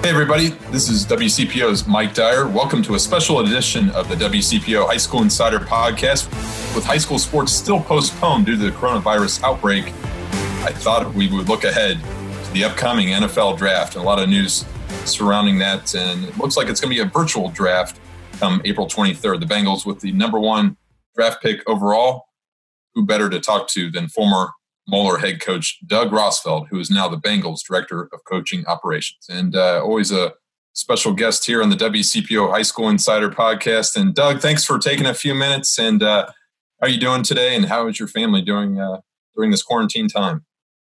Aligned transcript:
Hey, 0.00 0.10
everybody, 0.10 0.50
this 0.70 0.88
is 0.88 1.04
WCPO's 1.04 1.88
Mike 1.88 2.14
Dyer. 2.14 2.46
Welcome 2.46 2.84
to 2.84 2.94
a 2.94 2.98
special 3.00 3.40
edition 3.40 3.90
of 3.90 4.08
the 4.08 4.14
WCPO 4.14 4.86
High 4.86 4.96
School 4.96 5.22
Insider 5.22 5.58
Podcast. 5.58 6.32
With 6.72 6.84
high 6.84 6.98
school 6.98 7.18
sports 7.18 7.52
still 7.52 7.80
postponed 7.80 8.46
due 8.46 8.56
to 8.56 8.70
the 8.70 8.70
coronavirus 8.70 9.42
outbreak, 9.42 9.86
I 10.62 10.72
thought 10.72 11.12
we 11.14 11.26
would 11.28 11.48
look 11.48 11.64
ahead 11.64 12.00
to 12.44 12.52
the 12.52 12.62
upcoming 12.62 13.08
NFL 13.08 13.58
draft 13.58 13.96
and 13.96 14.04
a 14.04 14.06
lot 14.06 14.20
of 14.20 14.28
news 14.28 14.64
surrounding 15.04 15.58
that. 15.58 15.92
And 15.96 16.24
it 16.26 16.38
looks 16.38 16.56
like 16.56 16.68
it's 16.68 16.80
going 16.80 16.94
to 16.94 17.02
be 17.02 17.06
a 17.06 17.12
virtual 17.12 17.50
draft 17.50 17.98
come 18.34 18.62
April 18.64 18.86
23rd. 18.86 19.40
The 19.40 19.46
Bengals 19.46 19.84
with 19.84 19.98
the 19.98 20.12
number 20.12 20.38
one 20.38 20.76
draft 21.16 21.42
pick 21.42 21.68
overall. 21.68 22.26
Who 22.94 23.04
better 23.04 23.28
to 23.28 23.40
talk 23.40 23.68
to 23.70 23.90
than 23.90 24.06
former 24.08 24.50
Moeller 24.88 25.18
head 25.18 25.40
coach 25.40 25.78
Doug 25.86 26.10
Rosfeld, 26.10 26.68
who 26.70 26.80
is 26.80 26.90
now 26.90 27.08
the 27.08 27.18
Bengals 27.18 27.60
director 27.66 28.08
of 28.12 28.24
coaching 28.24 28.66
operations, 28.66 29.26
and 29.28 29.54
uh, 29.54 29.82
always 29.82 30.10
a 30.10 30.32
special 30.72 31.12
guest 31.12 31.44
here 31.44 31.62
on 31.62 31.70
the 31.70 31.76
WCPO 31.76 32.50
High 32.50 32.62
School 32.62 32.88
Insider 32.88 33.28
podcast. 33.28 34.00
And 34.00 34.14
Doug, 34.14 34.40
thanks 34.40 34.64
for 34.64 34.78
taking 34.78 35.06
a 35.06 35.14
few 35.14 35.34
minutes. 35.34 35.78
And 35.78 36.02
uh, 36.02 36.26
how 36.80 36.86
are 36.86 36.88
you 36.88 37.00
doing 37.00 37.22
today? 37.22 37.56
And 37.56 37.66
how 37.66 37.88
is 37.88 37.98
your 37.98 38.08
family 38.08 38.42
doing 38.42 38.80
uh, 38.80 39.00
during 39.34 39.50
this 39.50 39.62
quarantine 39.62 40.08
time? 40.08 40.44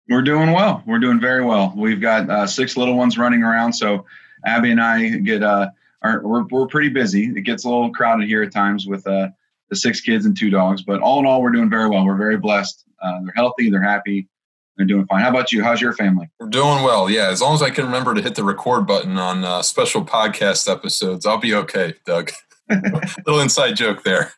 We're 0.09 0.23
doing 0.23 0.53
well. 0.53 0.83
We're 0.87 0.99
doing 0.99 1.21
very 1.21 1.45
well. 1.45 1.73
We've 1.77 2.01
got 2.01 2.29
uh, 2.29 2.47
six 2.47 2.77
little 2.77 2.97
ones 2.97 3.19
running 3.19 3.43
around, 3.43 3.75
so 3.75 4.05
Abby 4.45 4.71
and 4.71 4.81
I 4.81 5.09
get 5.19 5.43
uh, 5.43 5.69
are 6.03 6.21
we're, 6.27 6.45
we're 6.51 6.67
pretty 6.67 6.89
busy. 6.89 7.27
It 7.27 7.43
gets 7.43 7.65
a 7.65 7.69
little 7.69 7.93
crowded 7.93 8.27
here 8.27 8.43
at 8.43 8.53
times 8.53 8.87
with 8.87 9.07
uh, 9.07 9.29
the 9.73 9.77
six 9.77 10.03
kids 10.03 10.27
and 10.27 10.37
two 10.37 10.51
dogs, 10.51 10.83
but 10.83 11.01
all 11.01 11.19
in 11.19 11.25
all, 11.25 11.41
we're 11.41 11.51
doing 11.51 11.71
very 11.71 11.89
well. 11.89 12.05
We're 12.05 12.19
very 12.19 12.37
blessed. 12.37 12.85
Uh, 13.03 13.21
they're 13.23 13.33
healthy, 13.35 13.71
they're 13.71 13.83
happy, 13.83 14.29
they're 14.77 14.87
doing 14.87 15.07
fine. 15.07 15.23
How 15.23 15.31
about 15.31 15.51
you? 15.51 15.63
How's 15.63 15.81
your 15.81 15.95
family? 15.95 16.29
We're 16.39 16.51
doing 16.51 16.85
well. 16.85 17.09
Yeah, 17.09 17.31
as 17.31 17.41
long 17.41 17.55
as 17.55 17.63
I 17.63 17.71
can 17.71 17.87
remember 17.87 18.13
to 18.13 18.21
hit 18.21 18.35
the 18.35 18.45
record 18.45 18.87
button 18.87 19.17
on 19.17 19.45
uh, 19.45 19.63
special 19.63 20.05
podcast 20.05 20.71
episodes, 20.71 21.25
I'll 21.25 21.39
be 21.39 21.55
okay, 21.55 21.95
Doug. 22.05 22.33
Little 23.27 23.41
inside 23.41 23.73
joke 23.73 24.03
there. 24.03 24.35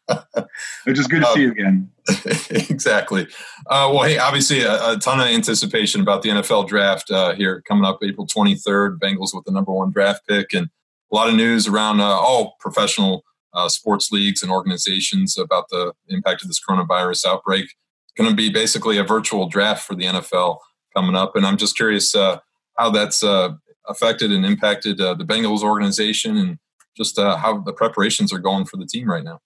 Which 0.85 1.01
is 1.01 1.09
good 1.09 1.23
to 1.23 1.27
um, 1.27 1.35
see 1.35 1.43
you 1.43 1.51
again. 1.51 1.91
exactly. 2.51 3.27
Uh, 3.67 3.91
well, 3.93 4.05
hey, 4.05 4.19
obviously 4.19 4.63
a, 4.63 4.93
a, 4.93 4.99
ton 4.99 5.19
of 5.19 5.27
anticipation 5.27 6.01
about 6.01 6.23
the 6.23 6.29
NFL 6.29 6.69
draft 6.69 7.11
uh, 7.11 7.35
here 7.35 7.61
coming 7.67 7.85
up 7.85 7.99
April 8.05 8.29
23rd. 8.29 9.01
Bengals 9.01 9.35
with 9.35 9.45
the 9.47 9.53
number 9.53 9.73
one 9.73 9.91
draft 9.91 10.23
pick, 10.29 10.55
and 10.55 10.69
a 11.11 11.15
lot 11.15 11.29
of 11.29 11.35
news 11.35 11.67
around 11.67 12.01
uh, 12.01 12.05
all 12.05 12.55
professional 12.61 13.25
uh, 13.55 13.69
sports 13.69 14.11
leagues 14.11 14.43
and 14.43 14.51
organizations 14.51 15.39
about 15.39 15.69
the 15.71 15.93
impact 16.09 16.43
of 16.43 16.49
this 16.49 16.61
coronavirus 16.69 17.27
outbreak 17.27 17.65
It's 17.65 18.13
going 18.17 18.31
to 18.31 18.37
be 18.37 18.51
basically 18.51 18.99
a 18.99 19.05
virtual 19.05 19.49
draft 19.49 19.87
for 19.87 19.95
the 19.95 20.05
NFL 20.05 20.59
coming 20.95 21.17
up. 21.17 21.37
And 21.37 21.47
I'm 21.47 21.57
just 21.57 21.77
curious 21.77 22.15
uh, 22.15 22.39
how 22.79 22.91
that's 22.91 23.23
uh, 23.23 23.51
affected 23.89 24.33
and 24.33 24.45
impacted 24.45 25.01
uh, 25.01 25.15
the 25.15 25.25
Bengals 25.25 25.63
organization 25.63 26.37
and 26.37 26.59
just 26.97 27.19
uh, 27.19 27.37
how 27.37 27.61
the 27.61 27.73
preparations 27.73 28.33
are 28.33 28.39
going 28.39 28.65
for 28.65 28.77
the 28.77 28.87
team 28.87 29.09
right 29.09 29.25
now. 29.25 29.41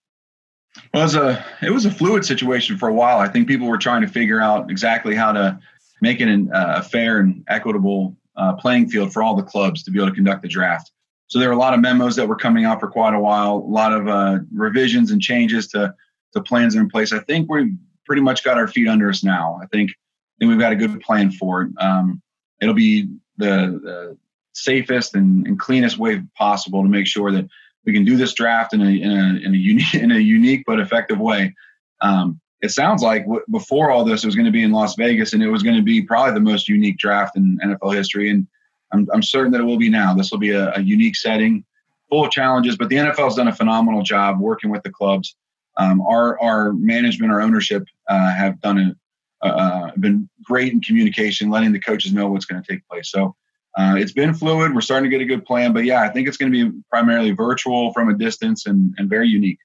Well, 0.93 1.01
it 1.01 1.05
was 1.05 1.15
a 1.15 1.45
it 1.63 1.71
was 1.71 1.85
a 1.85 1.91
fluid 1.91 2.23
situation 2.23 2.77
for 2.77 2.89
a 2.89 2.93
while. 2.93 3.19
I 3.19 3.27
think 3.27 3.47
people 3.47 3.67
were 3.67 3.79
trying 3.79 4.01
to 4.01 4.07
figure 4.07 4.39
out 4.39 4.69
exactly 4.69 5.15
how 5.15 5.31
to 5.31 5.59
make 6.01 6.21
it 6.21 6.27
an, 6.27 6.51
uh, 6.53 6.75
a 6.77 6.83
fair 6.83 7.19
and 7.19 7.43
equitable 7.47 8.15
playing 8.59 8.87
field 8.87 9.11
for 9.11 9.21
all 9.21 9.35
the 9.35 9.43
clubs 9.43 9.83
to 9.83 9.91
be 9.91 9.99
able 9.99 10.07
to 10.07 10.15
conduct 10.15 10.43
the 10.43 10.47
draft. 10.47 10.91
So 11.29 11.39
there 11.39 11.47
were 11.49 11.55
a 11.55 11.59
lot 11.59 11.73
of 11.73 11.79
memos 11.79 12.15
that 12.17 12.27
were 12.27 12.35
coming 12.35 12.65
out 12.65 12.79
for 12.79 12.89
quite 12.89 13.13
a 13.13 13.19
while, 13.19 13.55
a 13.55 13.71
lot 13.71 13.93
of 13.93 14.41
revisions 14.53 15.11
and 15.11 15.21
changes 15.21 15.67
to 15.69 15.93
to 16.33 16.41
plans 16.41 16.75
in 16.75 16.89
place. 16.89 17.11
I 17.11 17.19
think 17.19 17.51
we've 17.51 17.73
pretty 18.05 18.21
much 18.21 18.43
got 18.43 18.57
our 18.57 18.67
feet 18.67 18.87
under 18.87 19.09
us 19.09 19.23
now. 19.23 19.59
I 19.61 19.67
think, 19.67 19.91
I 19.91 20.35
think 20.39 20.49
we've 20.49 20.59
got 20.59 20.73
a 20.73 20.75
good 20.75 20.99
plan 21.01 21.31
for 21.31 21.63
it. 21.63 21.71
Um, 21.79 22.21
it'll 22.61 22.73
be 22.73 23.07
the, 23.37 23.79
the 23.83 24.17
safest 24.53 25.15
and, 25.15 25.45
and, 25.47 25.59
cleanest 25.59 25.97
way 25.97 26.21
possible 26.35 26.83
to 26.83 26.89
make 26.89 27.07
sure 27.07 27.31
that 27.31 27.47
we 27.85 27.93
can 27.93 28.03
do 28.03 28.17
this 28.17 28.33
draft 28.33 28.73
in 28.73 28.81
a, 28.81 28.89
in 28.89 29.11
a, 29.11 29.45
in 29.45 29.53
a, 29.53 29.57
unique, 29.57 29.93
in 29.93 30.11
a 30.11 30.19
unique 30.19 30.63
but 30.65 30.79
effective 30.79 31.19
way. 31.19 31.53
Um, 32.01 32.39
it 32.61 32.69
sounds 32.69 33.01
like 33.01 33.23
w- 33.23 33.43
before 33.49 33.91
all 33.91 34.03
this, 34.03 34.23
it 34.23 34.27
was 34.27 34.35
going 34.35 34.45
to 34.45 34.51
be 34.51 34.63
in 34.63 34.71
Las 34.71 34.95
Vegas, 34.95 35.33
and 35.33 35.41
it 35.41 35.49
was 35.49 35.63
going 35.63 35.77
to 35.77 35.83
be 35.83 36.01
probably 36.01 36.33
the 36.33 36.39
most 36.39 36.67
unique 36.67 36.97
draft 36.97 37.37
in 37.37 37.57
NFL 37.63 37.95
history. 37.95 38.29
And 38.29 38.47
I'm, 38.91 39.07
I'm 39.13 39.23
certain 39.23 39.51
that 39.53 39.61
it 39.61 39.65
will 39.65 39.77
be 39.77 39.89
now. 39.89 40.13
This 40.13 40.31
will 40.31 40.39
be 40.39 40.51
a, 40.51 40.73
a 40.73 40.81
unique 40.81 41.15
setting, 41.15 41.63
full 42.09 42.25
of 42.25 42.31
challenges. 42.31 42.77
But 42.77 42.89
the 42.89 42.97
NFL 42.97 43.25
has 43.25 43.35
done 43.35 43.47
a 43.47 43.55
phenomenal 43.55 44.01
job 44.01 44.39
working 44.39 44.69
with 44.69 44.83
the 44.83 44.91
clubs 44.91 45.35
um, 45.79 46.01
our 46.01 46.39
our 46.41 46.73
management, 46.73 47.31
our 47.31 47.41
ownership 47.41 47.85
uh, 48.09 48.33
have 48.33 48.59
done 48.61 48.95
a 49.41 49.47
uh, 49.47 49.91
been 49.97 50.29
great 50.43 50.73
in 50.73 50.81
communication, 50.81 51.49
letting 51.49 51.71
the 51.71 51.79
coaches 51.79 52.13
know 52.13 52.29
what's 52.29 52.45
going 52.45 52.61
to 52.61 52.71
take 52.71 52.85
place. 52.87 53.09
So 53.09 53.35
uh, 53.77 53.95
it's 53.97 54.11
been 54.11 54.33
fluid. 54.33 54.75
We're 54.75 54.81
starting 54.81 55.09
to 55.09 55.17
get 55.17 55.23
a 55.23 55.25
good 55.25 55.45
plan, 55.45 55.71
but 55.71 55.85
yeah, 55.85 56.01
I 56.01 56.09
think 56.09 56.27
it's 56.27 56.35
going 56.35 56.51
to 56.51 56.71
be 56.71 56.77
primarily 56.89 57.31
virtual 57.31 57.93
from 57.93 58.09
a 58.09 58.13
distance 58.13 58.65
and, 58.65 58.93
and 58.97 59.09
very 59.09 59.29
unique. 59.29 59.59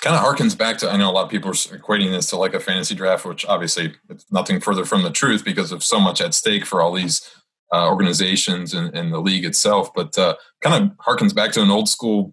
Kind 0.00 0.14
of 0.14 0.22
harkens 0.22 0.56
back 0.56 0.78
to 0.78 0.90
I 0.90 0.96
know 0.96 1.10
a 1.10 1.12
lot 1.12 1.24
of 1.24 1.30
people 1.30 1.50
are 1.50 1.54
equating 1.54 2.12
this 2.12 2.30
to 2.30 2.36
like 2.36 2.54
a 2.54 2.60
fantasy 2.60 2.94
draft, 2.94 3.24
which 3.24 3.44
obviously 3.46 3.94
it's 4.08 4.30
nothing 4.30 4.60
further 4.60 4.84
from 4.84 5.02
the 5.02 5.10
truth 5.10 5.44
because 5.44 5.72
of 5.72 5.82
so 5.82 5.98
much 5.98 6.20
at 6.20 6.32
stake 6.32 6.64
for 6.64 6.80
all 6.80 6.92
these 6.92 7.28
uh, 7.72 7.88
organizations 7.88 8.74
and, 8.74 8.94
and, 8.94 9.12
the 9.12 9.20
league 9.20 9.44
itself. 9.44 9.92
But 9.94 10.16
uh, 10.16 10.36
kind 10.60 10.84
of 10.84 10.96
harkens 10.98 11.34
back 11.34 11.52
to 11.52 11.62
an 11.62 11.70
old 11.70 11.88
school 11.88 12.32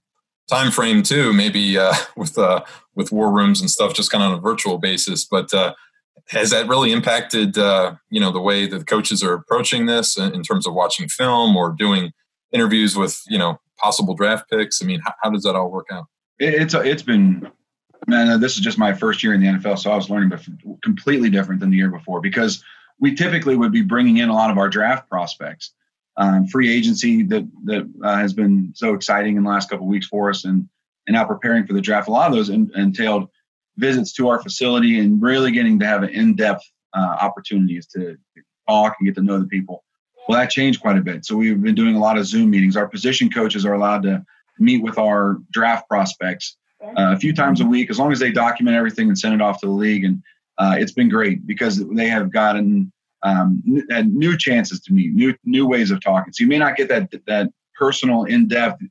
time 0.49 0.71
frame 0.71 1.03
too, 1.03 1.33
maybe 1.33 1.77
uh, 1.77 1.93
with 2.17 2.37
uh, 2.37 2.63
with 2.95 3.11
war 3.11 3.31
rooms 3.31 3.61
and 3.61 3.69
stuff, 3.69 3.93
just 3.93 4.11
kind 4.11 4.23
of 4.23 4.31
on 4.31 4.37
a 4.37 4.41
virtual 4.41 4.77
basis. 4.77 5.25
But 5.25 5.53
uh, 5.53 5.73
has 6.29 6.51
that 6.51 6.67
really 6.67 6.91
impacted 6.91 7.57
uh, 7.57 7.95
you 8.09 8.19
know 8.19 8.31
the 8.31 8.41
way 8.41 8.67
that 8.67 8.77
the 8.77 8.85
coaches 8.85 9.23
are 9.23 9.33
approaching 9.33 9.85
this 9.85 10.17
in 10.17 10.43
terms 10.43 10.67
of 10.67 10.73
watching 10.73 11.07
film 11.07 11.55
or 11.55 11.71
doing 11.71 12.11
interviews 12.51 12.95
with 12.95 13.21
you 13.27 13.37
know 13.37 13.59
possible 13.77 14.13
draft 14.13 14.49
picks? 14.49 14.81
I 14.81 14.85
mean, 14.85 15.01
how, 15.03 15.13
how 15.21 15.29
does 15.29 15.43
that 15.43 15.55
all 15.55 15.71
work 15.71 15.87
out? 15.91 16.05
It's 16.39 16.73
it's 16.73 17.03
been 17.03 17.49
man. 18.07 18.39
This 18.39 18.55
is 18.55 18.61
just 18.61 18.77
my 18.77 18.93
first 18.93 19.23
year 19.23 19.33
in 19.33 19.41
the 19.41 19.47
NFL, 19.47 19.79
so 19.79 19.91
I 19.91 19.95
was 19.95 20.09
learning, 20.09 20.29
but 20.29 20.45
completely 20.83 21.29
different 21.29 21.59
than 21.59 21.69
the 21.69 21.77
year 21.77 21.89
before 21.89 22.21
because 22.21 22.63
we 22.99 23.15
typically 23.15 23.55
would 23.55 23.71
be 23.71 23.81
bringing 23.81 24.17
in 24.17 24.29
a 24.29 24.33
lot 24.33 24.51
of 24.51 24.57
our 24.57 24.69
draft 24.69 25.09
prospects 25.09 25.73
um, 26.17 26.47
free 26.47 26.71
agency 26.71 27.23
that 27.23 27.47
that 27.65 27.89
uh, 28.03 28.17
has 28.17 28.33
been 28.33 28.71
so 28.75 28.93
exciting 28.93 29.37
in 29.37 29.43
the 29.43 29.49
last 29.49 29.69
couple 29.69 29.85
of 29.85 29.89
weeks 29.89 30.07
for 30.07 30.29
us, 30.29 30.45
and 30.45 30.67
and 31.07 31.15
now 31.15 31.25
preparing 31.25 31.65
for 31.65 31.73
the 31.73 31.81
draft. 31.81 32.07
A 32.07 32.11
lot 32.11 32.29
of 32.29 32.35
those 32.35 32.49
in, 32.49 32.71
entailed 32.75 33.29
visits 33.77 34.13
to 34.13 34.29
our 34.29 34.41
facility 34.41 34.99
and 34.99 35.21
really 35.21 35.51
getting 35.51 35.79
to 35.79 35.85
have 35.85 36.03
an 36.03 36.09
in-depth 36.09 36.63
uh, 36.93 37.17
opportunities 37.19 37.87
to 37.87 38.15
talk 38.69 38.95
and 38.99 39.07
get 39.07 39.15
to 39.15 39.21
know 39.21 39.39
the 39.39 39.47
people. 39.47 39.83
Well, 40.27 40.39
that 40.39 40.51
changed 40.51 40.79
quite 40.79 40.97
a 40.97 41.01
bit. 41.01 41.25
So 41.25 41.35
we've 41.35 41.61
been 41.61 41.75
doing 41.75 41.95
a 41.95 41.99
lot 41.99 42.17
of 42.17 42.25
Zoom 42.25 42.51
meetings. 42.51 42.77
Our 42.77 42.87
position 42.87 43.29
coaches 43.29 43.65
are 43.65 43.73
allowed 43.73 44.03
to 44.03 44.23
meet 44.59 44.83
with 44.83 44.97
our 44.97 45.39
draft 45.51 45.89
prospects 45.89 46.55
uh, 46.81 47.13
a 47.13 47.17
few 47.17 47.33
times 47.33 47.59
a 47.59 47.65
week, 47.65 47.89
as 47.89 47.97
long 47.97 48.11
as 48.11 48.19
they 48.19 48.31
document 48.31 48.77
everything 48.77 49.07
and 49.07 49.17
send 49.17 49.33
it 49.33 49.41
off 49.41 49.59
to 49.61 49.65
the 49.65 49.71
league. 49.71 50.05
And 50.05 50.21
uh, 50.57 50.75
it's 50.77 50.91
been 50.91 51.09
great 51.09 51.45
because 51.45 51.85
they 51.89 52.07
have 52.07 52.31
gotten 52.31 52.91
um, 53.23 53.63
and 53.89 54.13
new 54.13 54.37
chances 54.37 54.81
to 54.81 54.93
meet, 54.93 55.13
new 55.13 55.33
new 55.45 55.65
ways 55.65 55.91
of 55.91 56.01
talking. 56.01 56.33
So 56.33 56.43
you 56.43 56.49
may 56.49 56.57
not 56.57 56.75
get 56.75 56.89
that 56.89 57.09
that 57.25 57.49
personal, 57.75 58.25
in 58.25 58.47
depth, 58.47 58.81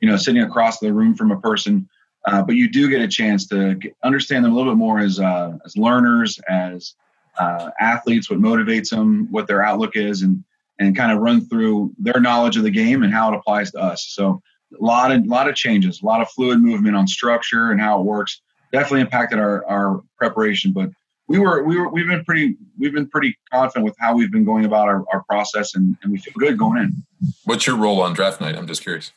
you 0.00 0.08
know, 0.08 0.16
sitting 0.16 0.42
across 0.42 0.78
the 0.78 0.92
room 0.92 1.14
from 1.14 1.30
a 1.30 1.40
person, 1.40 1.88
uh, 2.26 2.42
but 2.42 2.56
you 2.56 2.70
do 2.70 2.88
get 2.88 3.02
a 3.02 3.08
chance 3.08 3.46
to 3.48 3.78
understand 4.02 4.44
them 4.44 4.52
a 4.52 4.56
little 4.56 4.72
bit 4.72 4.78
more 4.78 5.00
as 5.00 5.20
uh, 5.20 5.52
as 5.64 5.76
learners, 5.76 6.40
as 6.48 6.94
uh, 7.38 7.70
athletes, 7.78 8.30
what 8.30 8.38
motivates 8.38 8.88
them, 8.88 9.28
what 9.30 9.46
their 9.46 9.62
outlook 9.62 9.96
is, 9.96 10.22
and 10.22 10.42
and 10.80 10.96
kind 10.96 11.12
of 11.12 11.18
run 11.18 11.46
through 11.46 11.92
their 11.98 12.20
knowledge 12.20 12.56
of 12.56 12.64
the 12.64 12.70
game 12.70 13.02
and 13.02 13.12
how 13.12 13.32
it 13.32 13.36
applies 13.36 13.70
to 13.70 13.78
us. 13.78 14.06
So 14.08 14.42
a 14.78 14.82
lot 14.82 15.12
of 15.12 15.26
lot 15.26 15.48
of 15.48 15.54
changes, 15.54 16.00
a 16.02 16.06
lot 16.06 16.22
of 16.22 16.30
fluid 16.30 16.60
movement 16.60 16.96
on 16.96 17.06
structure 17.06 17.70
and 17.70 17.80
how 17.80 18.00
it 18.00 18.04
works. 18.04 18.40
Definitely 18.72 19.02
impacted 19.02 19.38
our 19.38 19.64
our 19.66 20.02
preparation, 20.16 20.72
but 20.72 20.88
we 21.26 21.38
were 21.38 21.62
we 21.64 21.78
were 21.78 21.88
we've 21.88 22.06
been 22.06 22.24
pretty 22.24 22.56
we've 22.78 22.92
been 22.92 23.08
pretty 23.08 23.36
confident 23.52 23.84
with 23.84 23.96
how 23.98 24.14
we've 24.14 24.30
been 24.30 24.44
going 24.44 24.64
about 24.64 24.88
our, 24.88 25.04
our 25.12 25.22
process 25.24 25.74
and, 25.74 25.96
and 26.02 26.12
we 26.12 26.18
feel 26.18 26.34
good 26.36 26.58
going 26.58 26.78
in. 26.78 27.02
What's 27.44 27.66
your 27.66 27.76
role 27.76 28.00
on 28.02 28.12
draft 28.12 28.40
night? 28.40 28.56
I'm 28.56 28.66
just 28.66 28.82
curious. 28.82 29.12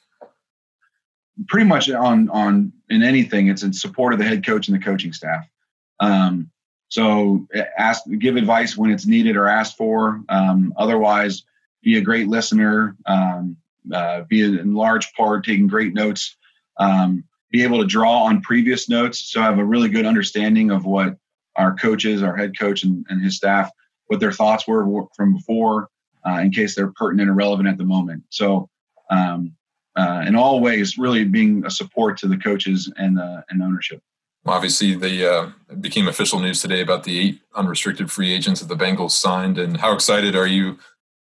Pretty 1.47 1.67
much 1.67 1.89
on 1.89 2.29
on 2.29 2.71
in 2.89 3.03
anything, 3.03 3.47
it's 3.47 3.63
in 3.63 3.73
support 3.73 4.13
of 4.13 4.19
the 4.19 4.25
head 4.25 4.45
coach 4.45 4.67
and 4.67 4.79
the 4.79 4.83
coaching 4.83 5.13
staff. 5.13 5.47
Um, 5.99 6.49
so 6.89 7.45
ask 7.77 8.03
give 8.19 8.37
advice 8.37 8.77
when 8.77 8.91
it's 8.91 9.05
needed 9.05 9.35
or 9.35 9.47
asked 9.47 9.77
for. 9.77 10.21
Um, 10.29 10.73
otherwise, 10.77 11.43
be 11.83 11.97
a 11.97 12.01
great 12.01 12.27
listener. 12.27 12.95
Um, 13.05 13.57
uh, 13.93 14.21
be 14.21 14.43
in 14.43 14.73
large 14.73 15.13
part 15.13 15.45
taking 15.45 15.67
great 15.67 15.93
notes. 15.93 16.35
Um, 16.77 17.23
be 17.51 17.63
able 17.63 17.79
to 17.79 17.85
draw 17.85 18.23
on 18.23 18.41
previous 18.41 18.89
notes, 18.89 19.31
so 19.31 19.41
have 19.41 19.59
a 19.59 19.65
really 19.65 19.89
good 19.89 20.05
understanding 20.05 20.71
of 20.71 20.85
what 20.85 21.17
our 21.57 21.73
coaches, 21.75 22.23
our 22.23 22.35
head 22.35 22.57
coach, 22.57 22.83
and, 22.83 23.05
and 23.09 23.23
his 23.23 23.35
staff 23.35 23.69
what 24.07 24.19
their 24.19 24.31
thoughts 24.31 24.67
were 24.67 25.05
from 25.15 25.33
before, 25.33 25.89
uh, 26.25 26.39
in 26.39 26.51
case 26.51 26.75
they're 26.75 26.91
pertinent 26.95 27.29
or 27.29 27.33
relevant 27.33 27.67
at 27.67 27.77
the 27.77 27.83
moment. 27.83 28.23
So, 28.29 28.69
um, 29.09 29.53
uh, 29.95 30.23
in 30.27 30.35
all 30.35 30.59
ways, 30.59 30.97
really 30.97 31.23
being 31.23 31.65
a 31.65 31.71
support 31.71 32.17
to 32.19 32.27
the 32.27 32.37
coaches 32.37 32.91
and 32.97 33.19
uh, 33.19 33.41
and 33.49 33.63
ownership. 33.63 34.01
Obviously, 34.45 34.95
the 34.95 35.29
uh, 35.29 35.75
became 35.81 36.07
official 36.07 36.39
news 36.39 36.61
today 36.61 36.81
about 36.81 37.03
the 37.03 37.19
eight 37.19 37.41
unrestricted 37.55 38.11
free 38.11 38.33
agents 38.33 38.61
that 38.61 38.67
the 38.67 38.81
Bengals 38.81 39.11
signed, 39.11 39.57
and 39.57 39.77
how 39.77 39.93
excited 39.93 40.35
are 40.35 40.47
you 40.47 40.77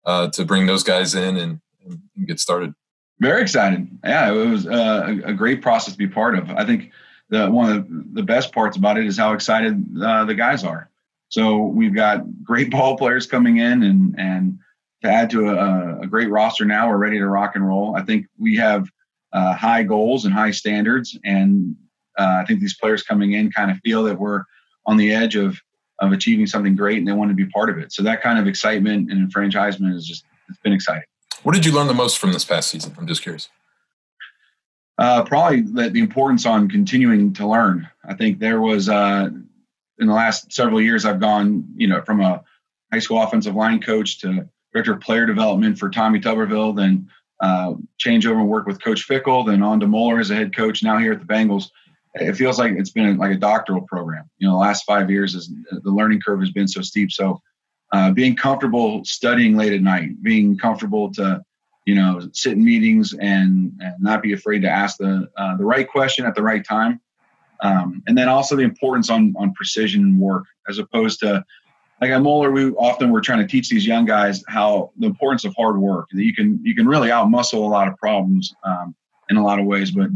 uh, 0.05 0.29
to 0.31 0.45
bring 0.45 0.67
those 0.67 0.83
guys 0.83 1.15
in 1.15 1.37
and, 1.37 1.61
and 1.87 2.27
get 2.27 2.41
started? 2.41 2.75
Very 3.21 3.43
excited. 3.43 3.89
Yeah, 4.03 4.33
it 4.33 4.51
was 4.51 4.67
uh, 4.67 5.19
a, 5.25 5.33
great 5.33 5.63
process 5.63 5.93
to 5.93 5.99
be 5.99 6.09
part 6.09 6.37
of. 6.37 6.51
I 6.51 6.67
think 6.67 6.91
the 7.31 7.50
one 7.50 7.71
of 7.71 7.87
the 8.15 8.23
best 8.23 8.53
parts 8.53 8.76
about 8.76 8.99
it 8.99 9.06
is 9.06 9.17
how 9.17 9.32
excited 9.32 9.85
uh, 10.03 10.25
the 10.25 10.35
guys 10.35 10.65
are. 10.65 10.91
So 11.29 11.59
we've 11.59 11.94
got 11.94 12.23
great 12.43 12.71
ball 12.73 12.97
players 12.97 13.26
coming 13.26 13.59
in, 13.59 13.82
and 13.82 14.15
and 14.19 14.59
to 15.03 15.11
add 15.11 15.31
to 15.31 15.49
a, 15.50 16.00
a 16.00 16.06
great 16.06 16.31
roster 16.31 16.65
now, 16.65 16.88
we're 16.88 16.97
ready 16.97 17.19
to 17.19 17.26
rock 17.26 17.56
and 17.56 17.67
roll. 17.67 17.97
I 17.97 18.03
think 18.03 18.26
we 18.38 18.56
have 18.56 18.88
uh, 19.32 19.55
high 19.55 19.82
goals 19.82 20.25
and 20.25 20.32
high 20.32 20.53
standards, 20.53 21.19
and 21.25 21.76
uh, 22.19 22.38
I 22.41 22.44
think 22.47 22.61
these 22.61 22.76
players 22.76 23.03
coming 23.03 23.32
in 23.32 23.50
kind 23.50 23.71
of 23.71 23.79
feel 23.79 24.05
that 24.05 24.19
we're 24.19 24.44
on 24.87 24.97
the 24.97 25.12
edge 25.12 25.37
of 25.37 25.59
of 26.00 26.12
achieving 26.12 26.47
something 26.47 26.75
great, 26.75 26.99
and 26.99 27.06
they 27.06 27.12
want 27.12 27.31
to 27.31 27.35
be 27.35 27.47
part 27.47 27.71
of 27.71 27.79
it. 27.79 27.93
So 27.93 28.03
that 28.03 28.23
kind 28.23 28.38
of 28.38 28.47
excitement 28.47 29.11
and 29.11 29.21
enfranchisement 29.21 29.94
is 29.94 30.06
just 30.06 30.25
it's 30.49 30.59
been 30.59 30.73
exciting. 30.73 31.05
What 31.43 31.55
did 31.55 31.67
you 31.67 31.73
learn 31.73 31.87
the 31.87 31.94
most 31.94 32.19
from 32.19 32.32
this 32.32 32.44
past 32.44 32.71
season? 32.71 32.94
I'm 32.99 33.06
just 33.06 33.23
curious. 33.23 33.49
Uh, 34.96 35.25
probably 35.25 35.62
the, 35.62 35.99
importance 35.99 36.46
on 36.46 36.69
continuing 36.69 37.32
to 37.32 37.46
learn. 37.46 37.88
I 38.08 38.14
think 38.14 38.38
there 38.38 38.61
was 38.61 38.88
uh, 38.88 39.29
in 39.99 40.06
the 40.06 40.12
last 40.12 40.52
several 40.52 40.81
years, 40.81 41.05
I've 41.05 41.20
gone, 41.20 41.64
you 41.75 41.88
know, 41.88 42.02
from 42.02 42.20
a 42.20 42.43
high 42.93 43.00
school 43.00 43.20
offensive 43.20 43.56
line 43.56 43.81
coach 43.81 44.20
to 44.20 44.49
director 44.73 44.93
of 44.93 45.00
player 45.00 45.26
development 45.26 45.79
for 45.79 45.88
Tommy 45.88 46.20
Tuberville, 46.20 46.76
then 46.76 47.08
uh, 47.41 47.75
change 47.99 48.26
over 48.26 48.41
and 48.41 48.49
work 48.49 48.67
with 48.67 48.82
Coach 48.82 49.06
Fickell, 49.08 49.46
then 49.46 49.62
on 49.62 49.81
to 49.81 49.87
Moeller 49.87 50.20
as 50.20 50.31
a 50.31 50.35
head 50.35 50.55
coach. 50.55 50.82
Now 50.82 50.99
here 50.99 51.12
at 51.12 51.20
the 51.20 51.26
Bengals, 51.26 51.70
it 52.14 52.35
feels 52.35 52.58
like 52.58 52.73
it's 52.73 52.90
been 52.90 53.17
like 53.17 53.32
a 53.32 53.38
doctoral 53.38 53.82
program. 53.82 54.29
You 54.38 54.49
know, 54.49 54.55
the 54.55 54.61
last 54.61 54.85
five 54.85 55.11
years 55.11 55.35
is 55.35 55.52
the 55.70 55.90
learning 55.90 56.20
curve 56.25 56.40
has 56.40 56.50
been 56.50 56.69
so 56.69 56.81
steep. 56.81 57.11
So, 57.11 57.40
uh, 57.93 58.11
being 58.12 58.35
comfortable 58.35 59.05
studying 59.05 59.56
late 59.56 59.73
at 59.73 59.81
night, 59.81 60.23
being 60.23 60.56
comfortable 60.56 61.12
to, 61.12 61.43
you 61.85 61.95
know, 61.95 62.29
sit 62.33 62.53
in 62.53 62.65
meetings 62.65 63.13
and, 63.13 63.73
and 63.81 63.95
not 64.01 64.23
be 64.23 64.33
afraid 64.33 64.63
to 64.63 64.69
ask 64.69 64.97
the 64.99 65.29
uh, 65.37 65.57
the 65.57 65.65
right 65.65 65.89
question 65.89 66.25
at 66.25 66.35
the 66.35 66.43
right 66.43 66.65
time, 66.65 67.01
um, 67.61 68.03
and 68.07 68.17
then 68.17 68.29
also 68.29 68.57
the 68.57 68.63
importance 68.63 69.11
on 69.11 69.35
on 69.39 69.53
precision 69.55 70.19
work 70.19 70.45
as 70.69 70.79
opposed 70.79 71.21
to 71.21 71.45
like 72.01 72.11
at 72.11 72.23
Moeller, 72.23 72.51
we 72.51 72.71
often 72.73 73.11
we're 73.11 73.21
trying 73.21 73.39
to 73.39 73.47
teach 73.47 73.69
these 73.69 73.87
young 73.87 74.05
guys 74.05 74.45
how 74.49 74.93
the 74.99 75.07
importance 75.07 75.45
of 75.45 75.55
hard 75.57 75.79
work. 75.79 76.09
That 76.13 76.25
you 76.25 76.35
can 76.35 76.61
you 76.63 76.75
can 76.75 76.87
really 76.87 77.09
outmuscle 77.09 77.55
a 77.55 77.59
lot 77.59 77.89
of 77.89 77.97
problems 77.97 78.55
um, 78.65 78.95
in 79.31 79.37
a 79.37 79.45
lot 79.45 79.59
of 79.59 79.67
ways, 79.67 79.91
but 79.91 80.11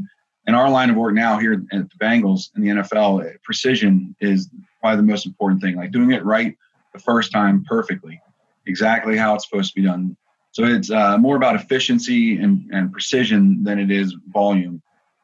in 0.46 0.54
our 0.54 0.70
line 0.70 0.90
of 0.90 0.96
work 0.96 1.14
now 1.14 1.38
here 1.38 1.52
at 1.52 1.88
the 1.90 1.98
Bengals 2.00 2.50
in 2.56 2.62
the 2.62 2.68
NFL, 2.68 3.42
precision 3.42 4.16
is 4.20 4.48
probably 4.80 4.96
the 4.96 5.02
most 5.02 5.26
important 5.26 5.60
thing. 5.60 5.76
Like 5.76 5.92
doing 5.92 6.12
it 6.12 6.24
right 6.24 6.56
the 6.92 6.98
first 6.98 7.32
time 7.32 7.64
perfectly, 7.64 8.20
exactly 8.66 9.16
how 9.16 9.34
it's 9.34 9.48
supposed 9.48 9.74
to 9.74 9.80
be 9.80 9.86
done. 9.86 10.16
So 10.58 10.64
it's 10.64 10.90
uh, 10.90 11.16
more 11.18 11.36
about 11.36 11.54
efficiency 11.54 12.36
and, 12.36 12.68
and 12.72 12.90
precision 12.90 13.62
than 13.62 13.78
it 13.78 13.92
is 13.92 14.16
volume. 14.32 14.82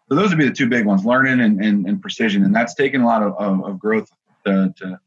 So 0.09 0.15
those 0.15 0.29
would 0.29 0.39
be 0.39 0.45
the 0.45 0.55
two 0.55 0.69
big 0.69 0.87
ones: 0.87 1.05
learning 1.05 1.41
and, 1.41 1.61
and, 1.61 1.89
and 1.89 2.01
precision, 2.01 2.45
and 2.45 2.55
that's 2.55 2.77
taken 2.77 3.01
a 3.01 3.05
lot 3.05 3.21
of, 3.21 3.35
of, 3.37 3.65
of 3.65 3.79
growth 3.81 4.09
to, 4.47 4.73
to 4.77 5.01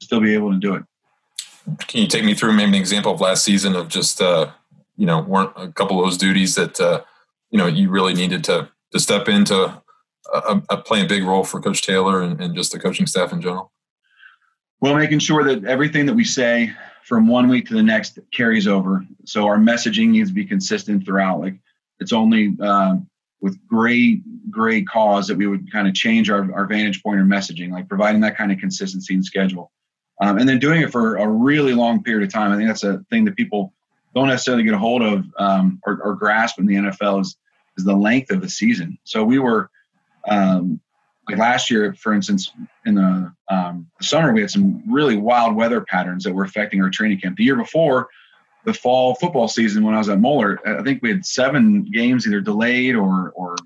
still 0.00 0.20
be 0.20 0.34
able 0.34 0.52
to 0.52 0.58
do 0.60 0.76
it. 0.76 0.84
Can 1.88 2.02
you 2.02 2.06
take 2.06 2.24
me 2.24 2.32
through 2.32 2.52
maybe 2.52 2.68
an 2.68 2.74
example 2.76 3.12
of 3.12 3.20
last 3.20 3.42
season 3.42 3.74
of 3.74 3.88
just 3.88 4.22
uh, 4.22 4.52
you 4.96 5.04
know 5.04 5.20
weren't 5.22 5.50
a 5.56 5.72
couple 5.72 5.98
of 5.98 6.06
those 6.06 6.16
duties 6.16 6.54
that 6.54 6.80
uh, 6.80 7.02
you 7.50 7.58
know 7.58 7.66
you 7.66 7.90
really 7.90 8.14
needed 8.14 8.44
to 8.44 8.68
to 8.92 9.00
step 9.00 9.28
into 9.28 9.82
a, 10.32 10.62
a 10.70 10.76
play 10.76 11.02
a 11.02 11.08
big 11.08 11.24
role 11.24 11.42
for 11.42 11.60
Coach 11.60 11.82
Taylor 11.82 12.22
and, 12.22 12.40
and 12.40 12.54
just 12.54 12.70
the 12.70 12.78
coaching 12.78 13.08
staff 13.08 13.32
in 13.32 13.40
general? 13.40 13.72
Well, 14.80 14.94
making 14.94 15.18
sure 15.18 15.42
that 15.42 15.64
everything 15.64 16.06
that 16.06 16.14
we 16.14 16.22
say 16.22 16.72
from 17.06 17.28
one 17.28 17.48
week 17.48 17.68
to 17.68 17.74
the 17.74 17.82
next 17.84 18.18
carries 18.32 18.66
over. 18.66 19.06
So 19.24 19.46
our 19.46 19.58
messaging 19.58 20.08
needs 20.08 20.30
to 20.30 20.34
be 20.34 20.44
consistent 20.44 21.04
throughout. 21.04 21.38
Like 21.38 21.54
it's 22.00 22.12
only 22.12 22.56
uh, 22.60 22.96
with 23.40 23.64
great, 23.68 24.22
great 24.50 24.88
cause 24.88 25.28
that 25.28 25.36
we 25.36 25.46
would 25.46 25.70
kind 25.70 25.86
of 25.86 25.94
change 25.94 26.30
our, 26.30 26.52
our 26.52 26.66
vantage 26.66 27.04
point 27.04 27.20
or 27.20 27.24
messaging, 27.24 27.70
like 27.70 27.88
providing 27.88 28.20
that 28.22 28.36
kind 28.36 28.50
of 28.50 28.58
consistency 28.58 29.14
and 29.14 29.24
schedule. 29.24 29.70
Um, 30.20 30.38
and 30.38 30.48
then 30.48 30.58
doing 30.58 30.80
it 30.80 30.90
for 30.90 31.14
a 31.16 31.28
really 31.28 31.74
long 31.74 32.02
period 32.02 32.26
of 32.26 32.32
time. 32.32 32.50
I 32.50 32.56
think 32.56 32.68
that's 32.68 32.82
a 32.82 32.98
thing 33.08 33.24
that 33.26 33.36
people 33.36 33.72
don't 34.16 34.26
necessarily 34.26 34.64
get 34.64 34.74
a 34.74 34.78
hold 34.78 35.02
of 35.02 35.26
um, 35.38 35.78
or, 35.86 36.00
or, 36.02 36.14
grasp 36.14 36.58
in 36.58 36.66
the 36.66 36.74
NFL 36.74 37.20
is, 37.20 37.36
is 37.76 37.84
the 37.84 37.94
length 37.94 38.32
of 38.32 38.40
the 38.40 38.48
season. 38.48 38.98
So 39.04 39.22
we 39.22 39.38
were, 39.38 39.70
um, 40.26 40.80
like 41.28 41.38
last 41.38 41.70
year, 41.70 41.94
for 41.94 42.12
instance, 42.12 42.52
in 42.84 42.94
the, 42.94 43.32
um, 43.50 43.86
the 43.98 44.04
summer, 44.04 44.32
we 44.32 44.40
had 44.40 44.50
some 44.50 44.82
really 44.88 45.16
wild 45.16 45.56
weather 45.56 45.80
patterns 45.80 46.24
that 46.24 46.32
were 46.32 46.44
affecting 46.44 46.82
our 46.82 46.90
training 46.90 47.20
camp. 47.20 47.36
The 47.36 47.44
year 47.44 47.56
before, 47.56 48.08
the 48.64 48.74
fall 48.74 49.14
football 49.14 49.48
season 49.48 49.84
when 49.84 49.94
I 49.94 49.98
was 49.98 50.08
at 50.08 50.20
Moeller, 50.20 50.60
I 50.66 50.82
think 50.82 51.02
we 51.02 51.10
had 51.10 51.24
seven 51.24 51.84
games 51.90 52.26
either 52.26 52.40
delayed 52.40 52.94
or, 52.94 53.30
or, 53.30 53.52
or 53.52 53.56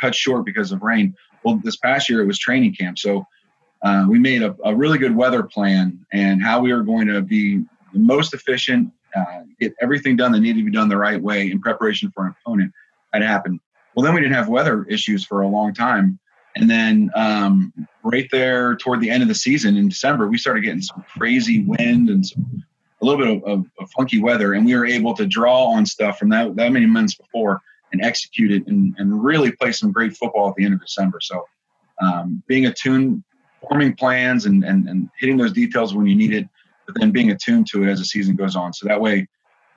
cut 0.00 0.14
short 0.14 0.44
because 0.44 0.72
of 0.72 0.82
rain. 0.82 1.14
Well, 1.44 1.60
this 1.62 1.76
past 1.76 2.08
year 2.08 2.20
it 2.20 2.26
was 2.26 2.38
training 2.38 2.74
camp. 2.74 2.98
So 2.98 3.26
uh, 3.82 4.06
we 4.08 4.18
made 4.18 4.42
a, 4.42 4.56
a, 4.64 4.74
really 4.74 4.96
good 4.96 5.14
weather 5.14 5.42
plan 5.42 6.06
and 6.12 6.42
how 6.42 6.60
we 6.60 6.72
were 6.72 6.82
going 6.82 7.06
to 7.08 7.20
be 7.20 7.58
the 7.92 7.98
most 7.98 8.32
efficient, 8.32 8.90
uh, 9.14 9.42
get 9.60 9.74
everything 9.80 10.16
done 10.16 10.32
that 10.32 10.40
needed 10.40 10.60
to 10.60 10.64
be 10.64 10.70
done 10.70 10.88
the 10.88 10.96
right 10.96 11.20
way 11.20 11.50
in 11.50 11.60
preparation 11.60 12.10
for 12.14 12.26
an 12.26 12.34
opponent 12.40 12.72
had 13.12 13.22
happened. 13.22 13.60
Well, 13.94 14.04
then 14.04 14.14
we 14.14 14.20
didn't 14.20 14.34
have 14.34 14.48
weather 14.48 14.84
issues 14.84 15.24
for 15.24 15.42
a 15.42 15.48
long 15.48 15.74
time. 15.74 16.18
And 16.56 16.70
then 16.70 17.10
um, 17.14 17.72
right 18.02 18.28
there 18.30 18.76
toward 18.76 19.00
the 19.00 19.10
end 19.10 19.22
of 19.22 19.28
the 19.28 19.34
season 19.34 19.76
in 19.76 19.88
December, 19.88 20.28
we 20.28 20.38
started 20.38 20.62
getting 20.62 20.82
some 20.82 21.04
crazy 21.16 21.64
wind 21.64 22.08
and 22.10 22.24
some 22.24 22.64
a 23.02 23.04
little 23.04 23.24
bit 23.24 23.36
of, 23.36 23.44
of, 23.44 23.66
of, 23.78 23.90
funky 23.90 24.18
weather, 24.18 24.54
and 24.54 24.64
we 24.64 24.74
were 24.74 24.86
able 24.86 25.14
to 25.14 25.26
draw 25.26 25.64
on 25.66 25.84
stuff 25.84 26.18
from 26.18 26.30
that 26.30 26.56
that 26.56 26.72
many 26.72 26.86
months 26.86 27.14
before 27.14 27.60
and 27.92 28.02
execute 28.02 28.50
it 28.50 28.66
and, 28.66 28.94
and 28.98 29.22
really 29.22 29.52
play 29.52 29.72
some 29.72 29.92
great 29.92 30.16
football 30.16 30.48
at 30.48 30.54
the 30.54 30.64
end 30.64 30.74
of 30.74 30.80
December. 30.80 31.20
So 31.20 31.44
um, 32.00 32.42
being 32.46 32.66
attuned, 32.66 33.22
forming 33.68 33.94
plans 33.94 34.46
and, 34.46 34.64
and 34.64 34.88
and 34.88 35.10
hitting 35.18 35.36
those 35.36 35.52
details 35.52 35.94
when 35.94 36.06
you 36.06 36.14
need 36.14 36.32
it, 36.32 36.48
but 36.86 36.94
then 36.98 37.10
being 37.10 37.30
attuned 37.30 37.66
to 37.68 37.82
it 37.82 37.90
as 37.90 37.98
the 37.98 38.04
season 38.04 38.36
goes 38.36 38.56
on. 38.56 38.72
So 38.72 38.88
that 38.88 39.00
way, 39.00 39.26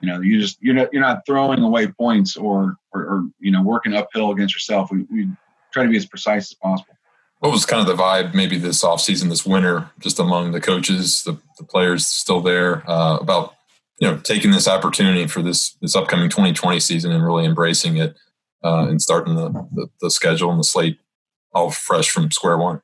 you 0.00 0.08
know, 0.08 0.20
you 0.20 0.40
just 0.40 0.56
you're 0.62 0.74
not 0.74 0.88
you're 0.92 1.02
not 1.02 1.26
throwing 1.26 1.60
away 1.60 1.88
points 1.88 2.36
or 2.36 2.76
or, 2.92 3.02
or 3.02 3.24
you 3.40 3.50
know 3.50 3.62
working 3.62 3.94
uphill 3.94 4.30
against 4.30 4.54
yourself. 4.54 4.90
We, 4.90 5.02
we 5.10 5.28
try 5.72 5.84
to 5.84 5.90
be 5.90 5.96
as 5.96 6.06
precise 6.06 6.50
as 6.50 6.54
possible. 6.54 6.94
What 7.40 7.52
was 7.52 7.64
kind 7.64 7.80
of 7.80 7.86
the 7.86 8.02
vibe 8.02 8.34
maybe 8.34 8.58
this 8.58 8.82
offseason 8.82 9.28
this 9.28 9.46
winter 9.46 9.90
just 10.00 10.18
among 10.18 10.50
the 10.50 10.60
coaches 10.60 11.22
the, 11.22 11.38
the 11.56 11.64
players 11.64 12.06
still 12.06 12.40
there 12.40 12.88
uh, 12.90 13.18
about 13.18 13.54
you 14.00 14.08
know 14.08 14.18
taking 14.18 14.50
this 14.50 14.66
opportunity 14.66 15.26
for 15.28 15.40
this 15.40 15.76
this 15.80 15.94
upcoming 15.94 16.30
2020 16.30 16.80
season 16.80 17.12
and 17.12 17.24
really 17.24 17.44
embracing 17.44 17.96
it 17.96 18.16
uh, 18.64 18.86
and 18.88 19.00
starting 19.00 19.36
the, 19.36 19.50
the, 19.72 19.86
the 20.00 20.10
schedule 20.10 20.50
and 20.50 20.58
the 20.58 20.64
slate 20.64 20.98
all 21.52 21.70
fresh 21.70 22.08
from 22.08 22.30
square 22.30 22.58
one? 22.58 22.80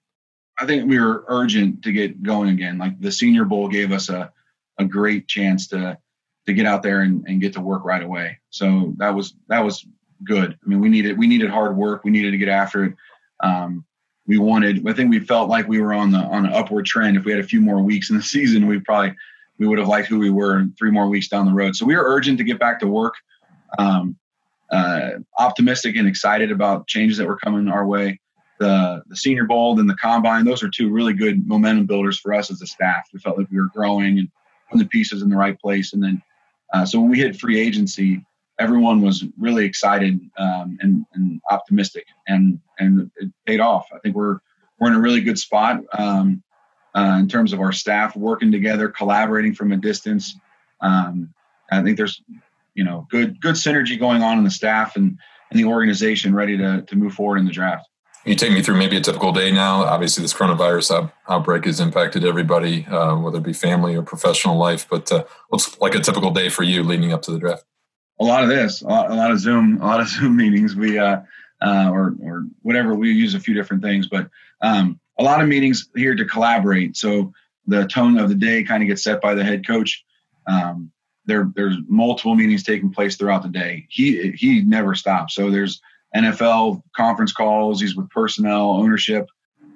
I 0.59 0.67
think 0.67 0.89
we 0.89 1.01
were 1.01 1.25
urgent 1.29 1.83
to 1.83 1.93
get 1.93 2.23
going 2.23 2.51
again. 2.51 2.79
Like 2.79 3.01
the 3.01 3.11
senior 3.11 3.45
bowl 3.45 3.69
gave 3.69 3.91
us 3.93 4.09
a, 4.09 4.33
a 4.79 4.85
great 4.85 5.27
chance 5.27 5.69
to 5.69 5.99
to 6.47 6.53
get 6.53 6.67
out 6.67 6.83
there 6.83 7.01
and, 7.01 7.25
and 7.27 7.41
get 7.41 7.55
to 7.55 7.61
work 7.61 7.85
right 7.85 8.03
away. 8.03 8.39
So 8.51 8.95
that 8.99 9.15
was 9.15 9.35
that 9.49 9.65
was 9.65 9.85
good 10.23 10.57
i 10.65 10.69
mean 10.69 10.81
we 10.81 10.89
needed 10.89 11.19
we 11.19 11.27
needed 11.27 11.51
hard 11.51 11.77
work 11.77 12.05
we 12.05 12.11
needed 12.11 12.31
to 12.31 12.39
get 12.39 12.49
after 12.49 12.85
it 12.85 12.95
um, 13.41 13.85
we 14.27 14.39
wanted. 14.39 14.87
I 14.89 14.93
think 14.93 15.11
we 15.11 15.21
felt 15.21 15.49
like 15.49 15.69
we 15.69 15.81
were 15.81 15.93
on 15.93 16.11
the 16.11 16.19
on 16.19 16.47
an 16.47 16.53
upward 16.53 16.87
trend. 16.87 17.17
If 17.17 17.25
we 17.25 17.33
had 17.33 17.41
a 17.41 17.47
few 17.47 17.61
more 17.61 17.81
weeks 17.83 18.11
in 18.11 18.17
the 18.17 18.23
season, 18.35 18.67
we 18.67 18.81
probably 18.81 19.15
we 19.59 19.67
would 19.67 19.79
have 19.79 19.89
liked 19.89 20.09
who 20.09 20.19
we 20.19 20.31
were 20.31 20.65
three 20.79 20.91
more 20.91 21.09
weeks 21.09 21.29
down 21.29 21.47
the 21.47 21.53
road. 21.53 21.77
So 21.77 21.87
we 21.87 21.97
were 21.97 22.05
urgent 22.05 22.39
to 22.39 22.45
get 22.45 22.59
back 22.59 22.81
to 22.81 22.87
work. 22.87 23.15
Um, 23.79 24.17
uh, 24.71 25.11
optimistic 25.39 25.95
and 25.97 26.09
excited 26.09 26.51
about 26.51 26.89
changes 26.89 27.19
that 27.19 27.27
were 27.27 27.37
coming 27.37 27.69
our 27.69 27.87
way. 27.87 28.19
The 28.59 29.03
the 29.07 29.17
Senior 29.17 29.45
Bowl 29.45 29.79
and 29.79 29.89
the 29.89 29.97
Combine; 29.97 30.45
those 30.45 30.63
are 30.63 30.71
two 30.71 30.91
really 30.91 31.13
good 31.13 31.47
momentum 31.47 31.87
builders 31.87 32.19
for 32.19 32.33
us 32.33 32.51
as 32.51 32.63
a 32.63 32.67
staff. 32.67 33.09
We 33.13 33.21
felt 33.21 33.37
like 33.37 33.51
we 33.51 33.59
were 33.59 33.69
growing 33.75 34.19
and 34.19 34.29
putting 34.71 34.85
the 34.85 34.89
pieces 34.89 35.23
in 35.23 35.29
the 35.29 35.37
right 35.37 35.59
place. 35.61 35.93
And 35.93 36.03
then, 36.03 36.23
uh, 36.73 36.87
so 36.87 37.01
when 37.01 37.11
we 37.11 37.19
hit 37.19 37.39
free 37.39 37.61
agency, 37.61 38.25
everyone 38.59 39.01
was 39.01 39.25
really 39.39 39.65
excited 39.65 40.21
um, 40.39 40.79
and, 40.81 41.05
and, 41.15 41.41
optimistic, 41.51 42.07
and 42.29 42.61
and 42.79 43.11
it 43.17 43.31
paid 43.47 43.61
off. 43.61 43.87
I 43.95 43.99
think 43.99 44.15
we're 44.15 44.39
we're 44.79 44.89
in 44.89 44.95
a 44.95 45.01
really 45.01 45.21
good 45.21 45.39
spot 45.39 45.83
um, 45.99 46.43
uh, 46.95 47.17
in 47.21 47.29
terms 47.29 47.53
of 47.53 47.61
our 47.61 47.73
staff 47.73 48.17
working 48.17 48.53
together, 48.53 48.89
collaborating 48.89 49.55
from 49.55 49.73
a 49.73 49.77
distance. 49.77 50.37
Um, 50.81 51.33
I 51.71 51.83
think 51.83 51.97
there's 51.97 52.23
you 52.75 52.85
know 52.85 53.07
good 53.11 53.41
good 53.41 53.55
synergy 53.55 53.99
going 53.99 54.23
on 54.23 54.39
in 54.39 54.45
the 54.45 54.51
staff 54.51 54.97
and, 54.97 55.19
and 55.51 55.59
the 55.59 55.65
organization 55.65 56.35
ready 56.35 56.57
to 56.57 56.83
to 56.83 56.97
move 56.97 57.15
forward 57.15 57.39
in 57.39 57.45
the 57.45 57.53
draft. 57.53 57.89
You 58.25 58.35
take 58.35 58.53
me 58.53 58.63
through 58.63 58.79
maybe 58.79 58.97
a 58.97 59.03
typical 59.03 59.33
day 59.33 59.53
now? 59.53 59.85
Obviously, 59.85 60.23
this 60.23 60.33
coronavirus 60.33 60.95
out, 60.95 61.13
outbreak 61.29 61.67
has 61.67 61.79
impacted 61.79 62.25
everybody, 62.25 62.87
uh, 62.87 63.17
whether 63.17 63.37
it 63.37 63.43
be 63.43 63.53
family 63.53 63.95
or 63.95 64.03
professional 64.03 64.57
life. 64.57 64.87
But 64.89 65.13
uh, 65.13 65.25
what's 65.51 65.79
like 65.79 65.95
a 65.95 66.01
typical 66.01 66.31
day 66.31 66.49
for 66.49 66.63
you 66.63 66.83
leading 66.83 67.13
up 67.13 67.21
to 67.23 67.33
the 67.33 67.39
draft? 67.39 67.65
A 68.21 68.25
lot 68.25 68.43
of 68.43 68.49
this, 68.49 68.83
a 68.83 68.87
lot, 68.87 69.11
a 69.11 69.15
lot 69.15 69.31
of 69.31 69.39
Zoom, 69.39 69.81
a 69.81 69.87
lot 69.87 70.01
of 70.01 70.09
Zoom 70.15 70.37
meetings. 70.37 70.77
We 70.77 70.99
uh, 70.99 71.21
uh, 71.63 71.91
or 71.91 72.15
or 72.23 72.45
whatever. 72.63 72.95
We 72.95 73.13
use 73.13 73.35
a 73.35 73.41
few 73.41 73.55
different 73.55 73.83
things, 73.83 74.09
but 74.09 74.29
um, 74.61 75.01
a 75.19 75.23
lot 75.23 75.41
of 75.41 75.49
meetings 75.49 75.89
here 75.95 76.15
to 76.15 76.25
collaborate. 76.25 76.97
So 76.97 77.33
the 77.67 77.87
tone 77.87 78.19
of 78.19 78.29
the 78.29 78.35
day 78.35 78.65
kind 78.65 78.83
of 78.83 78.89
gets 78.89 79.03
set 79.03 79.21
by 79.21 79.35
the 79.35 79.45
head 79.45 79.67
coach. 79.67 80.05
Um, 80.47 80.91
there 81.27 81.51
there's 81.55 81.77
multiple 81.89 82.35
meetings 82.35 82.63
taking 82.63 82.91
place 82.91 83.17
throughout 83.17 83.43
the 83.43 83.49
day. 83.49 83.87
He 83.89 84.33
he 84.33 84.63
never 84.63 84.95
stops. 84.95 85.35
So 85.35 85.51
there's 85.51 85.81
NFL 86.15 86.83
conference 86.95 87.33
calls. 87.33 87.81
He's 87.81 87.97
with 87.97 88.11
personnel, 88.11 88.71
ownership, 88.71 89.29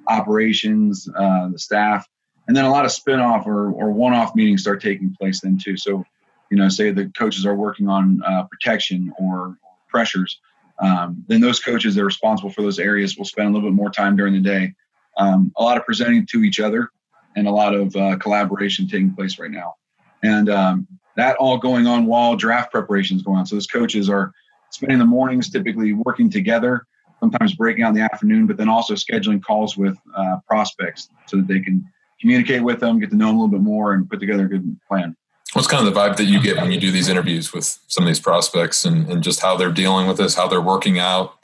operations, 0.09 1.09
uh, 1.16 1.49
the 1.49 1.59
staff, 1.59 2.07
and 2.47 2.57
then 2.57 2.64
a 2.64 2.71
lot 2.71 2.85
of 2.85 2.92
spin-off 2.92 3.47
or, 3.47 3.71
or 3.71 3.90
one-off 3.90 4.35
meetings 4.35 4.62
start 4.62 4.80
taking 4.80 5.14
place 5.14 5.40
then 5.40 5.59
too. 5.62 5.76
So, 5.76 6.04
you 6.50 6.56
know, 6.56 6.68
say 6.68 6.90
the 6.90 7.10
coaches 7.16 7.46
are 7.46 7.54
working 7.54 7.88
on 7.88 8.22
uh, 8.26 8.44
protection 8.44 9.12
or 9.18 9.58
pressures, 9.88 10.40
um, 10.80 11.24
then 11.28 11.40
those 11.40 11.60
coaches 11.60 11.94
that 11.94 12.02
are 12.02 12.06
responsible 12.06 12.50
for 12.50 12.62
those 12.62 12.78
areas 12.78 13.16
will 13.16 13.24
spend 13.24 13.48
a 13.48 13.52
little 13.52 13.68
bit 13.68 13.74
more 13.74 13.90
time 13.90 14.16
during 14.16 14.32
the 14.32 14.40
day. 14.40 14.74
Um, 15.16 15.52
a 15.56 15.62
lot 15.62 15.76
of 15.76 15.84
presenting 15.84 16.26
to 16.30 16.44
each 16.44 16.60
other 16.60 16.90
and 17.36 17.48
a 17.48 17.50
lot 17.50 17.74
of 17.74 17.94
uh, 17.96 18.16
collaboration 18.18 18.86
taking 18.86 19.14
place 19.14 19.38
right 19.38 19.50
now. 19.50 19.74
And 20.22 20.48
um, 20.48 20.86
that 21.16 21.36
all 21.36 21.58
going 21.58 21.86
on 21.86 22.06
while 22.06 22.36
draft 22.36 22.70
preparations 22.70 23.22
going 23.22 23.38
on. 23.38 23.46
So 23.46 23.56
those 23.56 23.66
coaches 23.66 24.08
are 24.08 24.32
spending 24.70 24.98
the 24.98 25.04
mornings 25.04 25.50
typically 25.50 25.92
working 25.92 26.30
together, 26.30 26.86
sometimes 27.20 27.54
breaking 27.54 27.82
out 27.82 27.88
in 27.88 27.94
the 27.94 28.02
afternoon, 28.02 28.46
but 28.46 28.56
then 28.56 28.68
also 28.68 28.94
scheduling 28.94 29.42
calls 29.42 29.76
with 29.76 29.96
uh, 30.16 30.36
prospects 30.46 31.08
so 31.26 31.38
that 31.38 31.48
they 31.48 31.60
can 31.60 31.84
communicate 32.20 32.62
with 32.62 32.80
them, 32.80 33.00
get 33.00 33.10
to 33.10 33.16
know 33.16 33.26
them 33.26 33.36
a 33.36 33.40
little 33.40 33.58
bit 33.58 33.62
more, 33.62 33.94
and 33.94 34.08
put 34.08 34.20
together 34.20 34.44
a 34.44 34.48
good 34.48 34.76
plan. 34.86 35.16
What's 35.54 35.66
kind 35.66 35.86
of 35.86 35.92
the 35.92 35.98
vibe 35.98 36.16
that 36.16 36.24
you 36.24 36.42
get 36.42 36.56
when 36.56 36.70
you 36.70 36.78
do 36.78 36.90
these 36.90 37.08
interviews 37.08 37.52
with 37.52 37.78
some 37.88 38.04
of 38.04 38.08
these 38.08 38.20
prospects 38.20 38.84
and, 38.84 39.10
and 39.10 39.22
just 39.22 39.40
how 39.40 39.56
they're 39.56 39.72
dealing 39.72 40.06
with 40.06 40.18
this, 40.18 40.34
how 40.34 40.46
they're 40.46 40.60
working 40.60 40.98
out? 40.98 41.38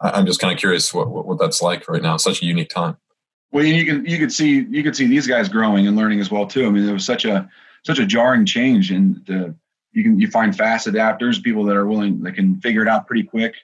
I'm 0.00 0.26
just 0.26 0.40
kind 0.40 0.52
of 0.52 0.58
curious 0.58 0.94
what, 0.94 1.10
what, 1.10 1.26
what 1.26 1.38
that's 1.38 1.60
like 1.60 1.88
right 1.88 2.02
now. 2.02 2.16
Such 2.16 2.42
a 2.42 2.46
unique 2.46 2.68
time. 2.68 2.96
Well, 3.52 3.64
you 3.64 3.84
can 3.84 4.06
you 4.06 4.18
could 4.18 4.32
see 4.32 4.66
you 4.70 4.82
could 4.82 4.96
see 4.96 5.06
these 5.06 5.26
guys 5.26 5.48
growing 5.48 5.86
and 5.86 5.96
learning 5.96 6.20
as 6.20 6.30
well 6.30 6.46
too. 6.46 6.66
I 6.66 6.70
mean, 6.70 6.84
there 6.84 6.94
was 6.94 7.04
such 7.04 7.24
a 7.24 7.48
such 7.84 7.98
a 7.98 8.06
jarring 8.06 8.46
change, 8.46 8.90
and 8.90 9.16
the, 9.26 9.54
you 9.92 10.02
can 10.02 10.18
you 10.18 10.30
find 10.30 10.56
fast 10.56 10.86
adapters, 10.86 11.42
people 11.42 11.64
that 11.64 11.76
are 11.76 11.86
willing 11.86 12.22
that 12.22 12.32
can 12.32 12.60
figure 12.60 12.82
it 12.82 12.88
out 12.88 13.06
pretty 13.06 13.24
quick, 13.24 13.54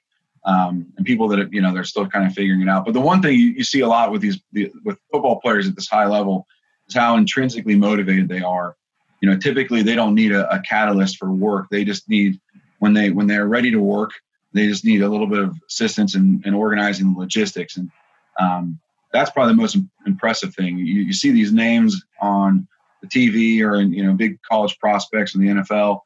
um, 0.45 0.87
and 0.97 1.07
people 1.07 1.27
that 1.29 1.53
you 1.53 1.63
know 1.63 1.73
they're 1.73 1.85
still 1.85 2.07
kind 2.07 2.27
of 2.27 2.35
figuring 2.35 2.61
it 2.61 2.69
out. 2.69 2.85
But 2.85 2.95
the 2.95 3.01
one 3.01 3.23
thing 3.23 3.39
you, 3.39 3.47
you 3.49 3.65
see 3.65 3.81
a 3.81 3.89
lot 3.89 4.13
with 4.13 4.21
these 4.21 4.39
the, 4.53 4.71
with 4.85 4.99
football 5.11 5.41
players 5.41 5.67
at 5.67 5.75
this 5.75 5.89
high 5.89 6.07
level 6.07 6.47
is 6.87 6.95
how 6.95 7.17
intrinsically 7.17 7.75
motivated 7.75 8.29
they 8.29 8.43
are. 8.43 8.77
You 9.21 9.31
know, 9.31 9.37
typically 9.37 9.83
they 9.83 9.95
don't 9.95 10.15
need 10.15 10.33
a, 10.33 10.49
a 10.53 10.61
catalyst 10.61 11.17
for 11.19 11.31
work. 11.31 11.67
They 11.71 11.85
just 11.85 12.09
need 12.09 12.41
when 12.79 12.93
they 12.93 13.11
when 13.11 13.27
they're 13.27 13.49
ready 13.49 13.71
to 13.73 13.81
work, 13.81 14.13
they 14.53 14.67
just 14.67 14.85
need 14.85 15.03
a 15.03 15.09
little 15.09 15.27
bit 15.27 15.41
of 15.41 15.57
assistance 15.69 16.15
in, 16.15 16.43
in 16.45 16.55
organizing 16.55 17.13
the 17.13 17.19
logistics 17.19 17.77
and 17.77 17.91
um, 18.39 18.79
that's 19.13 19.31
probably 19.31 19.55
the 19.55 19.61
most 19.61 19.77
impressive 20.07 20.55
thing. 20.55 20.79
You, 20.79 21.03
you 21.03 21.13
see 21.13 21.31
these 21.31 21.53
names 21.53 22.03
on 22.21 22.67
the 23.03 23.09
TV 23.09 23.63
or 23.63 23.77
in 23.77 23.93
you 23.93 24.05
know 24.05 24.13
big 24.13 24.41
college 24.43 24.79
prospects 24.79 25.35
in 25.35 25.41
the 25.41 25.49
NFL, 25.49 26.01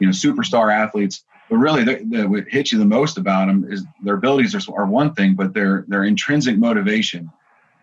you 0.00 0.06
know 0.06 0.12
superstar 0.12 0.72
athletes. 0.72 1.24
But 1.48 1.56
really, 1.56 1.82
the, 1.82 2.04
the, 2.10 2.28
what 2.28 2.44
hits 2.48 2.72
you 2.72 2.78
the 2.78 2.84
most 2.84 3.16
about 3.16 3.46
them 3.46 3.66
is 3.70 3.84
their 4.02 4.16
abilities 4.16 4.54
are, 4.54 4.74
are 4.74 4.86
one 4.86 5.14
thing, 5.14 5.34
but 5.34 5.54
their 5.54 5.84
their 5.88 6.04
intrinsic 6.04 6.58
motivation, 6.58 7.30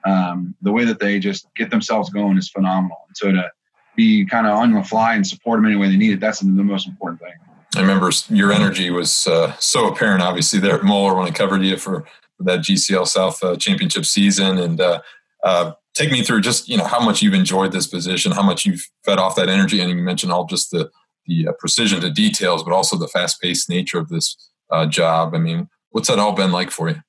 um, 0.06 0.56
the 0.62 0.72
way 0.72 0.86
that 0.86 1.00
they 1.00 1.20
just 1.20 1.48
get 1.56 1.72
themselves 1.72 2.10
going 2.10 2.38
is 2.38 2.50
phenomenal. 2.50 2.98
And 3.08 3.18
so 3.18 3.32
to 3.32 3.51
be 3.95 4.25
kind 4.25 4.47
of 4.47 4.53
on 4.53 4.71
the 4.71 4.83
fly 4.83 5.15
and 5.15 5.25
support 5.25 5.57
them 5.57 5.65
any 5.65 5.75
way 5.75 5.89
they 5.89 5.97
need 5.97 6.13
it, 6.13 6.19
that's 6.19 6.39
the 6.39 6.47
most 6.47 6.87
important 6.87 7.19
thing. 7.21 7.33
I 7.75 7.81
remember 7.81 8.09
your 8.29 8.51
energy 8.51 8.89
was 8.89 9.27
uh, 9.27 9.53
so 9.59 9.87
apparent, 9.87 10.21
obviously, 10.21 10.59
there 10.59 10.75
at 10.75 10.83
Moeller 10.83 11.15
when 11.15 11.27
I 11.27 11.31
covered 11.31 11.61
you 11.61 11.77
for 11.77 12.05
that 12.39 12.59
GCL 12.59 13.07
South 13.07 13.43
uh, 13.43 13.55
championship 13.55 14.05
season, 14.05 14.57
and 14.57 14.79
uh, 14.79 15.01
uh, 15.43 15.73
take 15.93 16.11
me 16.11 16.23
through 16.23 16.41
just 16.41 16.69
you 16.69 16.77
know 16.77 16.85
how 16.85 16.99
much 16.99 17.21
you've 17.21 17.33
enjoyed 17.33 17.71
this 17.71 17.87
position, 17.87 18.31
how 18.31 18.43
much 18.43 18.65
you've 18.65 18.87
fed 19.03 19.19
off 19.19 19.35
that 19.35 19.49
energy, 19.49 19.81
and 19.81 19.89
you 19.89 19.95
mentioned 19.95 20.31
all 20.31 20.45
just 20.45 20.71
the 20.71 20.89
the 21.25 21.47
uh, 21.47 21.51
precision 21.59 21.99
to 22.01 22.11
details, 22.11 22.63
but 22.63 22.73
also 22.73 22.97
the 22.97 23.07
fast 23.07 23.41
paced 23.41 23.69
nature 23.69 23.99
of 23.99 24.09
this 24.09 24.37
uh, 24.71 24.85
job. 24.85 25.33
I 25.33 25.39
mean, 25.39 25.69
what's 25.89 26.07
that 26.07 26.19
all 26.19 26.33
been 26.33 26.51
like 26.51 26.71
for 26.71 26.89
you? 26.89 27.01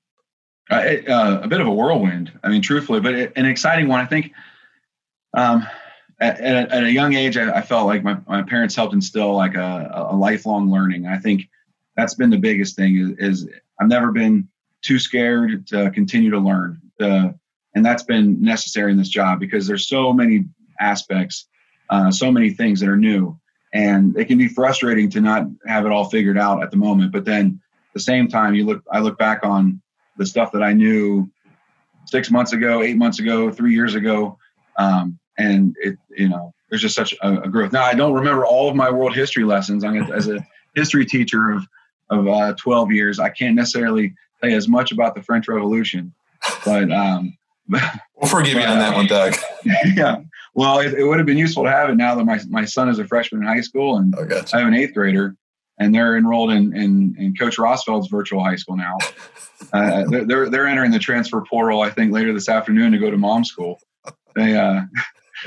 Uh, 0.70 0.82
it, 0.84 1.04
a 1.06 1.46
bit 1.48 1.60
of 1.60 1.66
a 1.66 1.72
whirlwind. 1.72 2.32
I 2.42 2.48
mean, 2.48 2.62
truthfully, 2.62 3.00
but 3.00 3.14
it, 3.14 3.32
an 3.36 3.46
exciting 3.46 3.88
one. 3.88 4.00
I 4.00 4.06
think. 4.06 4.32
Um, 5.36 5.66
at, 6.20 6.40
at, 6.40 6.72
at, 6.72 6.84
a 6.84 6.90
young 6.90 7.14
age, 7.14 7.36
I, 7.36 7.58
I, 7.58 7.60
felt 7.60 7.86
like 7.86 8.02
my, 8.02 8.16
my 8.26 8.42
parents 8.42 8.74
helped 8.74 8.94
instill 8.94 9.34
like 9.34 9.54
a, 9.54 10.08
a 10.10 10.16
lifelong 10.16 10.70
learning. 10.70 11.06
I 11.06 11.18
think 11.18 11.48
that's 11.96 12.14
been 12.14 12.30
the 12.30 12.38
biggest 12.38 12.76
thing 12.76 12.96
is, 13.18 13.42
is 13.44 13.48
I've 13.80 13.88
never 13.88 14.12
been 14.12 14.48
too 14.82 14.98
scared 14.98 15.66
to 15.68 15.90
continue 15.90 16.30
to 16.30 16.38
learn. 16.38 16.80
Uh, 17.00 17.30
and 17.74 17.84
that's 17.84 18.04
been 18.04 18.40
necessary 18.40 18.90
in 18.90 18.98
this 18.98 19.08
job 19.08 19.40
because 19.40 19.66
there's 19.66 19.88
so 19.88 20.12
many 20.12 20.46
aspects, 20.80 21.48
uh, 21.90 22.10
so 22.10 22.30
many 22.30 22.50
things 22.50 22.80
that 22.80 22.88
are 22.88 22.96
new. 22.96 23.38
And 23.74 24.16
it 24.16 24.26
can 24.26 24.38
be 24.38 24.48
frustrating 24.48 25.10
to 25.10 25.20
not 25.20 25.46
have 25.66 25.84
it 25.84 25.92
all 25.92 26.08
figured 26.08 26.38
out 26.38 26.62
at 26.62 26.70
the 26.70 26.78
moment. 26.78 27.12
But 27.12 27.26
then 27.26 27.60
at 27.88 27.94
the 27.94 28.00
same 28.00 28.28
time, 28.28 28.54
you 28.54 28.64
look, 28.64 28.82
I 28.90 29.00
look 29.00 29.18
back 29.18 29.44
on 29.44 29.82
the 30.16 30.24
stuff 30.24 30.52
that 30.52 30.62
I 30.62 30.72
knew 30.72 31.30
six 32.06 32.30
months 32.30 32.54
ago, 32.54 32.82
eight 32.82 32.96
months 32.96 33.18
ago, 33.18 33.50
three 33.50 33.74
years 33.74 33.94
ago. 33.94 34.38
Um, 34.78 35.18
and 35.38 35.76
it, 35.80 35.96
you 36.10 36.28
know, 36.28 36.54
there's 36.68 36.82
just 36.82 36.94
such 36.94 37.14
a, 37.22 37.42
a, 37.42 37.48
growth. 37.48 37.72
Now, 37.72 37.84
I 37.84 37.94
don't 37.94 38.14
remember 38.14 38.44
all 38.44 38.68
of 38.68 38.76
my 38.76 38.90
world 38.90 39.14
history 39.14 39.44
lessons. 39.44 39.84
I'm 39.84 39.96
a, 39.96 40.14
as 40.14 40.28
a 40.28 40.44
history 40.74 41.06
teacher 41.06 41.50
of, 41.50 41.66
of 42.10 42.28
uh, 42.28 42.54
12 42.54 42.92
years. 42.92 43.18
I 43.18 43.30
can't 43.30 43.54
necessarily 43.54 44.14
say 44.42 44.52
as 44.52 44.68
much 44.68 44.92
about 44.92 45.14
the 45.14 45.22
French 45.22 45.48
Revolution, 45.48 46.12
but 46.64 46.90
um, 46.90 47.36
we'll 47.68 47.80
forgive 48.28 48.54
but, 48.54 48.62
you 48.62 48.68
on 48.68 48.78
that 48.78 48.94
one, 48.94 49.06
Doug. 49.06 49.34
yeah. 49.94 50.16
Well, 50.54 50.78
it, 50.78 50.94
it, 50.94 51.04
would 51.04 51.18
have 51.18 51.26
been 51.26 51.38
useful 51.38 51.64
to 51.64 51.70
have 51.70 51.90
it 51.90 51.96
now 51.96 52.14
that 52.14 52.24
my, 52.24 52.40
my 52.48 52.64
son 52.64 52.88
is 52.88 52.98
a 52.98 53.06
freshman 53.06 53.42
in 53.42 53.48
high 53.48 53.60
school 53.60 53.98
and 53.98 54.14
oh, 54.16 54.24
gotcha. 54.24 54.56
I 54.56 54.60
have 54.60 54.68
an 54.68 54.74
eighth 54.74 54.94
grader 54.94 55.36
and 55.78 55.94
they're 55.94 56.16
enrolled 56.16 56.50
in, 56.50 56.74
in, 56.74 57.14
in 57.18 57.34
Coach 57.34 57.58
Rosfeld's 57.58 58.08
virtual 58.08 58.42
high 58.42 58.56
school 58.56 58.76
now. 58.76 58.96
Uh, 59.72 60.04
they're, 60.10 60.50
they're 60.50 60.66
entering 60.66 60.90
the 60.90 60.98
transfer 60.98 61.40
portal, 61.40 61.80
I 61.80 61.88
think, 61.88 62.12
later 62.12 62.30
this 62.34 62.46
afternoon 62.46 62.92
to 62.92 62.98
go 62.98 63.10
to 63.10 63.16
mom 63.16 63.42
school. 63.42 63.80
They, 64.34 64.54
uh, 64.54 64.82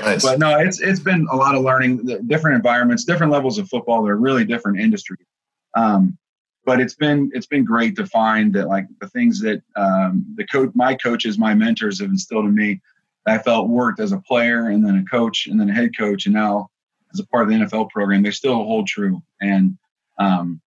nice. 0.00 0.22
but 0.22 0.38
no, 0.38 0.58
it's, 0.58 0.80
it's 0.80 1.00
been 1.00 1.26
a 1.30 1.36
lot 1.36 1.54
of 1.54 1.62
learning, 1.62 2.04
different 2.26 2.56
environments, 2.56 3.04
different 3.04 3.32
levels 3.32 3.58
of 3.58 3.68
football. 3.68 4.02
They're 4.02 4.16
really 4.16 4.44
different 4.44 4.80
industries. 4.80 5.26
Um, 5.74 6.18
but 6.64 6.80
it's 6.80 6.94
been 6.94 7.30
it's 7.34 7.46
been 7.46 7.64
great 7.64 7.96
to 7.96 8.06
find 8.06 8.54
that 8.54 8.68
like 8.68 8.86
the 9.00 9.08
things 9.08 9.40
that 9.40 9.62
um, 9.76 10.24
the 10.36 10.46
coach 10.46 10.70
my 10.74 10.94
coaches 10.94 11.38
my 11.38 11.54
mentors 11.54 12.00
have 12.00 12.10
instilled 12.10 12.44
in 12.44 12.54
me 12.54 12.80
i 13.26 13.38
felt 13.38 13.68
worked 13.68 14.00
as 14.00 14.12
a 14.12 14.18
player 14.18 14.68
and 14.68 14.84
then 14.84 14.96
a 14.96 15.04
coach 15.04 15.46
and 15.46 15.58
then 15.58 15.70
a 15.70 15.72
head 15.72 15.90
coach 15.96 16.26
and 16.26 16.34
now 16.34 16.68
as 17.12 17.20
a 17.20 17.26
part 17.26 17.44
of 17.44 17.48
the 17.48 17.56
nfl 17.64 17.88
program 17.90 18.22
they 18.22 18.30
still 18.30 18.54
hold 18.54 18.86
true 18.86 19.22
and 19.40 19.76
um, 20.18 20.60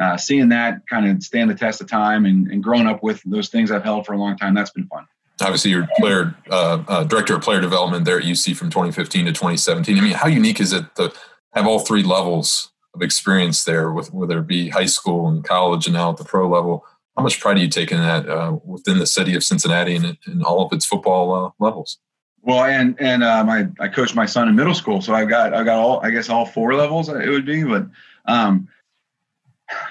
uh, 0.00 0.16
seeing 0.16 0.48
that 0.48 0.80
kind 0.88 1.06
of 1.10 1.22
stand 1.22 1.50
the 1.50 1.54
test 1.54 1.80
of 1.82 1.88
time 1.88 2.24
and, 2.24 2.46
and 2.50 2.62
growing 2.62 2.86
up 2.86 3.02
with 3.02 3.20
those 3.24 3.48
things 3.48 3.70
i've 3.70 3.84
held 3.84 4.06
for 4.06 4.12
a 4.12 4.18
long 4.18 4.36
time 4.36 4.54
that's 4.54 4.70
been 4.70 4.86
fun 4.86 5.06
obviously 5.42 5.70
you're 5.70 5.88
player 5.98 6.34
uh, 6.50 6.82
uh, 6.88 7.04
director 7.04 7.34
of 7.34 7.42
player 7.42 7.60
development 7.60 8.04
there 8.04 8.18
at 8.18 8.24
uc 8.24 8.56
from 8.56 8.70
2015 8.70 9.26
to 9.26 9.32
2017 9.32 9.98
i 9.98 10.00
mean 10.00 10.12
how 10.12 10.28
unique 10.28 10.60
is 10.60 10.72
it 10.72 10.84
to 10.96 11.12
have 11.52 11.66
all 11.66 11.78
three 11.78 12.02
levels 12.02 12.70
of 12.94 13.02
experience 13.02 13.64
there, 13.64 13.92
with 13.92 14.12
whether 14.12 14.38
it 14.38 14.46
be 14.46 14.68
high 14.68 14.86
school 14.86 15.28
and 15.28 15.44
college 15.44 15.86
and 15.86 15.94
now 15.94 16.10
at 16.10 16.16
the 16.16 16.24
pro 16.24 16.48
level. 16.48 16.84
How 17.16 17.22
much 17.22 17.40
pride 17.40 17.54
do 17.54 17.60
you 17.60 17.68
take 17.68 17.92
in 17.92 17.98
that 17.98 18.28
uh, 18.28 18.56
within 18.64 18.98
the 18.98 19.06
city 19.06 19.34
of 19.34 19.44
Cincinnati 19.44 19.96
and 19.96 20.16
in 20.26 20.42
all 20.42 20.64
of 20.64 20.72
its 20.72 20.86
football 20.86 21.34
uh, 21.46 21.50
levels? 21.58 21.98
Well, 22.42 22.64
and 22.64 22.96
and 22.98 23.22
uh, 23.22 23.44
my 23.44 23.68
I 23.78 23.88
coached 23.88 24.14
my 24.14 24.26
son 24.26 24.48
in 24.48 24.56
middle 24.56 24.74
school, 24.74 25.02
so 25.02 25.12
I've 25.12 25.28
got 25.28 25.52
I've 25.52 25.66
got 25.66 25.78
all 25.78 26.00
I 26.00 26.10
guess 26.10 26.30
all 26.30 26.46
four 26.46 26.74
levels 26.74 27.08
it 27.08 27.28
would 27.28 27.44
be, 27.44 27.64
but 27.64 27.86
um, 28.24 28.68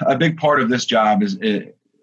a 0.01 0.17
big 0.17 0.37
part 0.37 0.59
of 0.59 0.69
this 0.69 0.85
job 0.85 1.21
is 1.21 1.37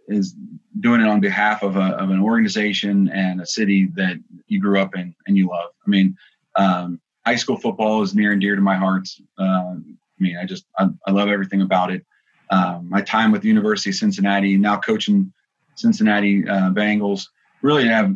is 0.08 0.36
doing 0.80 1.00
it 1.00 1.08
on 1.08 1.20
behalf 1.20 1.62
of 1.62 1.76
a 1.76 1.96
of 1.96 2.10
an 2.10 2.20
organization 2.20 3.08
and 3.08 3.40
a 3.40 3.46
city 3.46 3.88
that 3.94 4.16
you 4.46 4.60
grew 4.60 4.80
up 4.80 4.94
in 4.94 5.14
and 5.26 5.36
you 5.36 5.48
love. 5.48 5.70
I 5.86 5.90
mean, 5.90 6.16
um, 6.56 7.00
high 7.24 7.36
school 7.36 7.56
football 7.56 8.02
is 8.02 8.14
near 8.14 8.32
and 8.32 8.40
dear 8.40 8.56
to 8.56 8.62
my 8.62 8.76
heart. 8.76 9.08
Uh, 9.38 9.42
I 9.42 10.18
mean, 10.18 10.36
I 10.36 10.44
just 10.44 10.66
I, 10.78 10.88
I 11.06 11.10
love 11.10 11.28
everything 11.28 11.62
about 11.62 11.90
it. 11.90 12.04
Um, 12.50 12.88
my 12.88 13.02
time 13.02 13.32
with 13.32 13.42
the 13.42 13.48
University 13.48 13.90
of 13.90 13.96
Cincinnati, 13.96 14.56
now 14.56 14.78
coaching 14.78 15.32
Cincinnati 15.74 16.46
uh, 16.48 16.70
Bengals, 16.70 17.26
really 17.62 17.88
have 17.88 18.14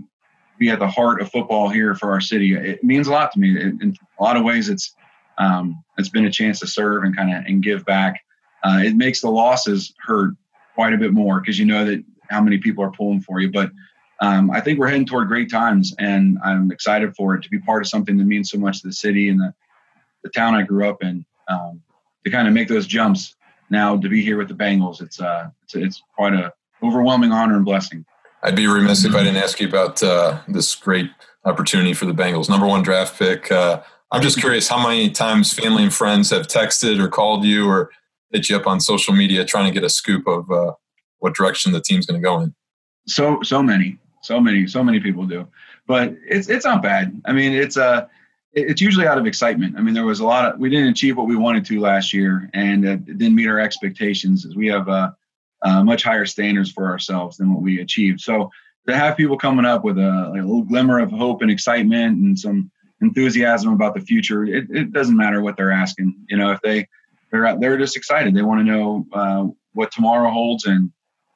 be 0.59 0.69
at 0.69 0.79
the 0.79 0.87
heart 0.87 1.21
of 1.21 1.33
football 1.33 1.69
here 1.69 1.95
for 1.95 2.12
our 2.12 2.21
city. 2.21 2.55
It 2.55 2.85
means 2.85 3.09
a 3.09 3.12
lot 3.12 3.33
to 3.33 3.40
me. 3.40 3.57
It, 3.57 3.81
in 3.81 3.97
a 4.19 4.23
lot 4.23 4.37
of 4.37 4.45
ways, 4.45 4.69
it's 4.69 4.95
um, 5.38 5.83
it's 5.97 6.11
been 6.11 6.26
a 6.26 6.31
chance 6.31 6.61
to 6.61 6.67
serve 6.67 7.02
and 7.02 7.17
kind 7.17 7.35
of 7.35 7.45
and 7.47 7.62
give 7.62 7.85
back. 7.85 8.21
Uh, 8.62 8.83
it 8.85 8.95
makes 8.95 9.23
the 9.23 9.31
losses 9.31 9.95
hurt 9.99 10.35
quite 10.75 10.93
a 10.93 10.99
bit 10.99 11.12
more 11.12 11.40
because 11.40 11.59
you 11.59 11.64
know 11.64 11.85
that 11.87 12.05
how 12.30 12.40
many 12.40 12.58
people 12.58 12.82
are 12.84 12.90
pulling 12.90 13.20
for 13.20 13.40
you. 13.40 13.50
But 13.50 13.70
um, 14.20 14.50
I 14.50 14.60
think 14.60 14.78
we're 14.78 14.88
heading 14.88 15.06
toward 15.06 15.28
great 15.28 15.50
times, 15.50 15.94
and 15.99 16.38
I'm 16.44 16.70
excited 16.70 17.14
for 17.16 17.34
it 17.34 17.42
to 17.42 17.50
be 17.50 17.58
part 17.58 17.82
of 17.82 17.88
something 17.88 18.16
that 18.18 18.25
means 18.25 18.50
so 18.50 18.58
much 18.58 18.82
to 18.82 18.88
the 18.88 18.92
city 18.92 19.28
and 19.28 19.40
the, 19.40 19.54
the 20.22 20.30
town 20.30 20.54
I 20.54 20.62
grew 20.62 20.88
up 20.88 21.02
in. 21.02 21.25
Um, 21.49 21.82
to 22.25 22.30
kind 22.30 22.46
of 22.46 22.54
make 22.54 22.68
those 22.68 22.87
jumps 22.87 23.34
now 23.70 23.96
to 23.96 24.08
be 24.08 24.22
here 24.22 24.37
with 24.37 24.49
the 24.49 24.54
Bengals. 24.54 25.00
It's 25.00 25.20
uh, 25.20 25.50
it's, 25.62 25.75
it's 25.75 26.02
quite 26.14 26.34
a 26.34 26.52
overwhelming 26.82 27.32
honor 27.32 27.56
and 27.56 27.64
blessing. 27.64 28.04
I'd 28.42 28.56
be 28.56 28.66
remiss 28.66 29.04
if 29.04 29.14
I 29.14 29.22
didn't 29.22 29.42
ask 29.42 29.60
you 29.60 29.68
about 29.68 30.02
uh, 30.02 30.40
this 30.49 30.75
great 30.75 31.10
opportunity 31.44 31.92
for 31.92 32.06
the 32.06 32.12
Bengals. 32.12 32.49
Number 32.49 32.66
one 32.66 32.82
draft 32.82 33.18
pick, 33.18 33.52
uh, 33.52 33.82
I'm 34.10 34.22
just 34.22 34.38
curious 34.38 34.66
how 34.68 34.82
many 34.82 35.10
times 35.10 35.52
family 35.52 35.82
and 35.82 35.92
friends 35.92 36.30
have 36.30 36.46
texted 36.46 36.99
or 37.00 37.08
called 37.08 37.44
you 37.44 37.68
or 37.68 37.90
hit 38.30 38.49
you 38.49 38.56
up 38.56 38.66
on 38.66 38.80
social 38.80 39.12
media 39.14 39.44
trying 39.44 39.66
to 39.66 39.72
get 39.72 39.84
a 39.84 39.90
scoop 39.90 40.26
of 40.26 40.50
uh, 40.50 40.72
what 41.20 41.34
direction 41.34 41.72
the 41.72 41.80
team's 41.80 42.06
going 42.06 42.20
to 42.20 42.24
go 42.24 42.40
in. 42.40 42.54
So 43.06 43.42
so 43.42 43.62
many, 43.62 43.98
so 44.22 44.40
many, 44.40 44.66
so 44.66 44.84
many 44.84 45.00
people 45.00 45.26
do, 45.26 45.48
but 45.86 46.14
it's 46.26 46.48
it's 46.48 46.64
not 46.64 46.82
bad. 46.82 47.20
I 47.24 47.32
mean, 47.32 47.52
it's 47.52 47.76
uh 47.76 48.06
it's 48.52 48.80
usually 48.80 49.06
out 49.06 49.18
of 49.18 49.26
excitement. 49.26 49.76
I 49.78 49.82
mean, 49.82 49.94
there 49.94 50.04
was 50.04 50.20
a 50.20 50.26
lot 50.26 50.46
of 50.46 50.58
we 50.58 50.70
didn't 50.70 50.88
achieve 50.88 51.16
what 51.16 51.28
we 51.28 51.36
wanted 51.36 51.64
to 51.66 51.80
last 51.80 52.12
year, 52.12 52.50
and 52.52 52.84
it 52.84 53.06
didn't 53.06 53.34
meet 53.34 53.48
our 53.48 53.60
expectations. 53.60 54.46
We 54.56 54.66
have 54.68 54.88
uh, 54.88 55.12
uh, 55.62 55.84
much 55.84 56.02
higher 56.02 56.26
standards 56.26 56.70
for 56.72 56.86
ourselves 56.86 57.36
than 57.36 57.52
what 57.52 57.62
we 57.62 57.80
achieved. 57.80 58.20
So 58.20 58.50
to 58.88 58.96
have 58.96 59.16
people 59.16 59.38
coming 59.38 59.64
up 59.64 59.84
with 59.84 59.98
a, 59.98 60.30
like 60.30 60.40
a 60.40 60.44
little 60.44 60.62
glimmer 60.62 60.98
of 60.98 61.10
hope 61.10 61.42
and 61.42 61.50
excitement 61.50 62.18
and 62.18 62.38
some 62.38 62.70
enthusiasm 63.00 63.72
about 63.72 63.94
the 63.94 64.00
future, 64.00 64.44
it, 64.44 64.66
it 64.70 64.92
doesn't 64.92 65.16
matter 65.16 65.42
what 65.42 65.56
they're 65.56 65.72
asking. 65.72 66.14
You 66.28 66.36
know, 66.36 66.50
if 66.50 66.60
they 66.62 66.88
they're 67.30 67.56
they're 67.58 67.78
just 67.78 67.96
excited, 67.96 68.34
they 68.34 68.42
want 68.42 68.60
to 68.60 68.64
know 68.64 69.06
uh, 69.12 69.46
what 69.74 69.92
tomorrow 69.92 70.30
holds, 70.30 70.66
and 70.66 70.90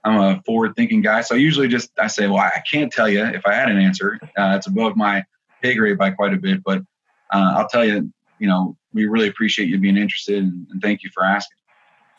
I'm 0.04 0.20
a 0.20 0.42
forward-thinking 0.44 1.00
guy. 1.00 1.22
So 1.22 1.34
I 1.34 1.38
usually 1.38 1.68
just 1.68 1.90
I 1.98 2.08
say, 2.08 2.26
well, 2.26 2.38
I 2.38 2.62
can't 2.70 2.92
tell 2.92 3.08
you 3.08 3.24
if 3.24 3.46
I 3.46 3.54
had 3.54 3.70
an 3.70 3.78
answer. 3.78 4.18
Uh, 4.36 4.54
it's 4.56 4.66
above 4.66 4.96
my 4.96 5.24
pay 5.62 5.74
grade 5.74 5.96
by 5.96 6.10
quite 6.10 6.34
a 6.34 6.36
bit, 6.36 6.62
but 6.62 6.80
uh, 7.32 7.54
I'll 7.56 7.68
tell 7.68 7.84
you, 7.84 8.12
you 8.38 8.46
know, 8.46 8.76
we 8.92 9.06
really 9.06 9.28
appreciate 9.28 9.68
you 9.68 9.78
being 9.78 9.96
interested, 9.96 10.42
and, 10.42 10.66
and 10.70 10.82
thank 10.82 11.02
you 11.02 11.10
for 11.14 11.24
asking. 11.24 11.56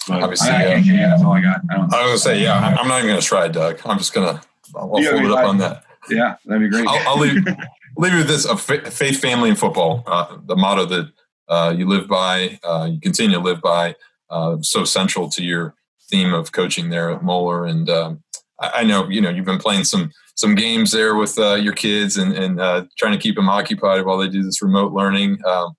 But 0.08 0.24
Obviously, 0.24 0.50
I, 0.50 0.74
I 0.74 0.76
yeah. 0.76 1.10
that's 1.10 1.24
all 1.24 1.34
I 1.34 1.42
got. 1.42 1.62
I, 1.70 1.76
I 1.76 1.80
was 1.80 1.92
gonna 1.92 2.18
say, 2.18 2.42
yeah, 2.42 2.58
I'm 2.58 2.88
not 2.88 3.00
even 3.00 3.12
gonna 3.12 3.22
try, 3.22 3.48
Doug. 3.48 3.80
I'm 3.86 3.98
just 3.98 4.14
gonna 4.14 4.42
I'll 4.76 4.92
yeah, 5.00 5.12
fold 5.12 5.24
it 5.24 5.32
up 5.32 5.46
on 5.46 5.58
that. 5.60 5.84
Yeah, 6.10 6.36
that'd 6.46 6.62
be 6.62 6.70
great. 6.70 6.88
I'll, 6.88 7.10
I'll 7.10 7.20
leave 7.20 7.46
leave 7.98 8.12
you 8.12 8.20
with 8.20 8.28
this: 8.28 8.46
a 8.46 8.58
faith, 8.58 9.20
family, 9.20 9.50
and 9.50 9.58
football. 9.58 10.04
Uh, 10.06 10.38
the 10.46 10.56
motto 10.56 10.86
that 10.86 11.12
uh, 11.48 11.74
you 11.76 11.88
live 11.88 12.08
by, 12.08 12.60
uh, 12.64 12.90
you 12.92 13.00
continue 13.00 13.38
to 13.38 13.44
live 13.44 13.62
by, 13.62 13.96
uh, 14.30 14.58
so 14.62 14.84
central 14.84 15.30
to 15.30 15.44
your 15.44 15.76
theme 16.10 16.34
of 16.34 16.52
coaching 16.52 16.90
there 16.90 17.10
at 17.12 17.24
Moeller. 17.24 17.66
And 17.66 17.90
um, 17.90 18.24
I, 18.60 18.84
know 18.84 19.08
you 19.10 19.22
know 19.22 19.30
you've 19.30 19.46
been 19.46 19.60
playing 19.60 19.84
some 19.84 20.12
some 20.36 20.56
games 20.56 20.92
there 20.92 21.16
with 21.16 21.38
uh, 21.38 21.56
your 21.56 21.74
kids 21.74 22.18
and, 22.18 22.34
and 22.34 22.60
uh, 22.60 22.86
trying 22.98 23.14
to 23.14 23.20
keep 23.20 23.36
them 23.36 23.50
occupied 23.50 24.06
while 24.06 24.18
they 24.18 24.30
do 24.30 24.44
this 24.44 24.62
remote 24.62 24.94
learning. 24.94 25.40
Um, 25.46 25.74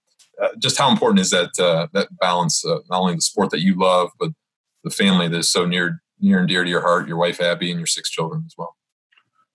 just 0.59 0.78
how 0.78 0.90
important 0.90 1.21
is 1.21 1.30
that 1.30 1.50
that 1.92 2.09
balance? 2.21 2.64
not 2.64 2.83
only 2.90 3.14
the 3.14 3.21
sport 3.23 3.50
that 3.50 3.61
you 3.61 3.78
love, 3.78 4.11
but 4.18 4.30
the 4.85 4.90
family 4.90 5.28
that 5.28 5.38
is 5.38 5.50
so 5.50 5.66
near 5.66 6.02
near 6.21 6.40
and 6.40 6.49
dear 6.49 6.64
to 6.64 6.71
your 6.71 6.83
heart. 6.83 7.09
Your 7.09 7.16
wife 7.16 7.40
Abby 7.40 7.71
and 7.71 7.80
your 7.80 7.87
six 7.87 8.11
children 8.11 8.45
as 8.47 8.54
well. 8.56 8.76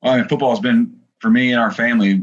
Well, 0.02 0.14
I 0.14 0.18
mean, 0.18 0.28
football 0.28 0.52
has 0.52 0.60
been 0.60 1.00
for 1.20 1.30
me 1.30 1.52
and 1.52 1.62
our 1.62 1.72
family 1.72 2.22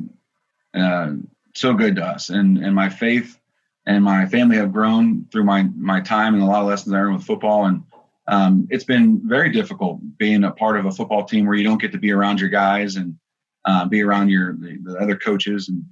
uh, 0.75 1.12
so 1.55 1.75
good 1.75 1.97
to 1.97 2.05
us, 2.05 2.31
and 2.31 2.59
and 2.59 2.75
my 2.75 2.88
faith 2.88 3.38
and 3.87 4.05
my 4.05 4.26
family 4.26 4.57
have 4.57 4.73
grown 4.73 5.25
through 5.33 5.45
my 5.45 5.62
my 5.76 6.00
time 6.00 6.35
and 6.35 6.43
a 6.43 6.47
lot 6.47 6.61
of 6.61 6.69
lessons 6.69 6.93
I 6.93 6.99
learned 6.99 7.17
with 7.17 7.25
football. 7.25 7.64
And 7.64 7.83
um, 8.28 8.68
it's 8.70 8.85
been 8.85 9.26
very 9.26 9.50
difficult 9.50 10.00
being 10.18 10.44
a 10.44 10.50
part 10.50 10.78
of 10.78 10.87
a 10.87 10.92
football 10.92 11.25
team 11.25 11.47
where 11.47 11.56
you 11.56 11.64
don't 11.64 11.80
get 11.80 11.92
to 11.92 11.99
be 11.99 12.12
around 12.12 12.40
your 12.40 12.50
guys 12.50 12.97
and 12.97 13.16
uh, 13.64 13.87
be 13.87 14.02
around 14.02 14.28
your 14.28 14.54
the, 14.54 14.78
the 14.85 14.97
other 14.99 15.16
coaches. 15.16 15.68
And 15.68 15.82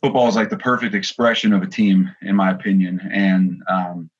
football 0.00 0.28
is 0.28 0.36
like 0.36 0.50
the 0.50 0.58
perfect 0.58 0.94
expression 0.94 1.52
of 1.52 1.62
a 1.62 1.66
team, 1.66 2.14
in 2.22 2.36
my 2.36 2.50
opinion. 2.50 3.00
And 3.12 3.62
um, 3.68 4.10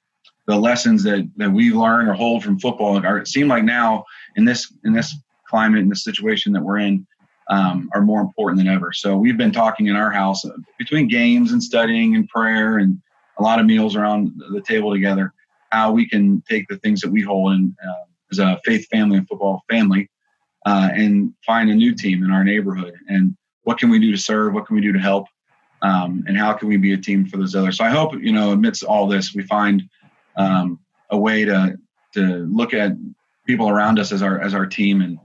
the 0.46 0.56
lessons 0.56 1.02
that 1.04 1.30
that 1.36 1.52
we 1.52 1.70
learn 1.70 2.08
or 2.08 2.14
hold 2.14 2.42
from 2.42 2.58
football 2.58 3.04
are 3.04 3.18
it 3.18 3.28
seem 3.28 3.46
like 3.46 3.64
now 3.64 4.04
in 4.36 4.44
this 4.44 4.72
in 4.84 4.92
this 4.92 5.14
climate 5.46 5.80
in 5.80 5.88
the 5.88 5.96
situation 5.96 6.52
that 6.52 6.62
we're 6.62 6.78
in 6.78 7.06
um, 7.50 7.90
are 7.94 8.02
more 8.02 8.20
important 8.20 8.58
than 8.58 8.68
ever. 8.68 8.92
So 8.92 9.16
we've 9.16 9.36
been 9.36 9.52
talking 9.52 9.86
in 9.86 9.96
our 9.96 10.10
house 10.10 10.44
uh, 10.44 10.50
between 10.78 11.08
games 11.08 11.52
and 11.52 11.62
studying 11.62 12.14
and 12.14 12.28
prayer 12.28 12.78
and 12.78 13.00
a 13.38 13.42
lot 13.42 13.60
of 13.60 13.66
meals 13.66 13.96
around 13.96 14.32
the 14.52 14.60
table 14.60 14.92
together, 14.92 15.32
how 15.70 15.92
we 15.92 16.08
can 16.08 16.42
take 16.48 16.66
the 16.68 16.76
things 16.78 17.00
that 17.00 17.10
we 17.10 17.22
hold 17.22 17.52
in 17.52 17.76
uh, 17.86 18.04
as 18.32 18.38
a 18.38 18.60
faith 18.64 18.86
family 18.88 19.18
and 19.18 19.28
football 19.28 19.62
family 19.70 20.10
uh, 20.66 20.88
and 20.92 21.32
find 21.44 21.70
a 21.70 21.74
new 21.74 21.94
team 21.94 22.24
in 22.24 22.30
our 22.30 22.44
neighborhood. 22.44 22.94
And 23.08 23.36
what 23.62 23.78
can 23.78 23.90
we 23.90 23.98
do 23.98 24.10
to 24.12 24.18
serve? 24.18 24.54
What 24.54 24.66
can 24.66 24.76
we 24.76 24.82
do 24.82 24.92
to 24.92 24.98
help? 24.98 25.26
Um, 25.82 26.24
and 26.26 26.36
how 26.36 26.52
can 26.54 26.68
we 26.68 26.76
be 26.76 26.92
a 26.92 26.98
team 26.98 27.26
for 27.26 27.36
those 27.36 27.54
others? 27.54 27.78
So 27.78 27.84
I 27.84 27.90
hope, 27.90 28.14
you 28.14 28.32
know, 28.32 28.52
amidst 28.52 28.82
all 28.82 29.06
this, 29.06 29.34
we 29.34 29.42
find 29.42 29.82
um, 30.36 30.78
a 31.10 31.16
way 31.16 31.44
to 31.44 31.78
to 32.14 32.46
look 32.50 32.72
at 32.72 32.92
people 33.46 33.68
around 33.68 33.98
us 33.98 34.10
as 34.12 34.22
our 34.22 34.40
as 34.40 34.54
our 34.54 34.66
team 34.66 35.02
and 35.02 35.18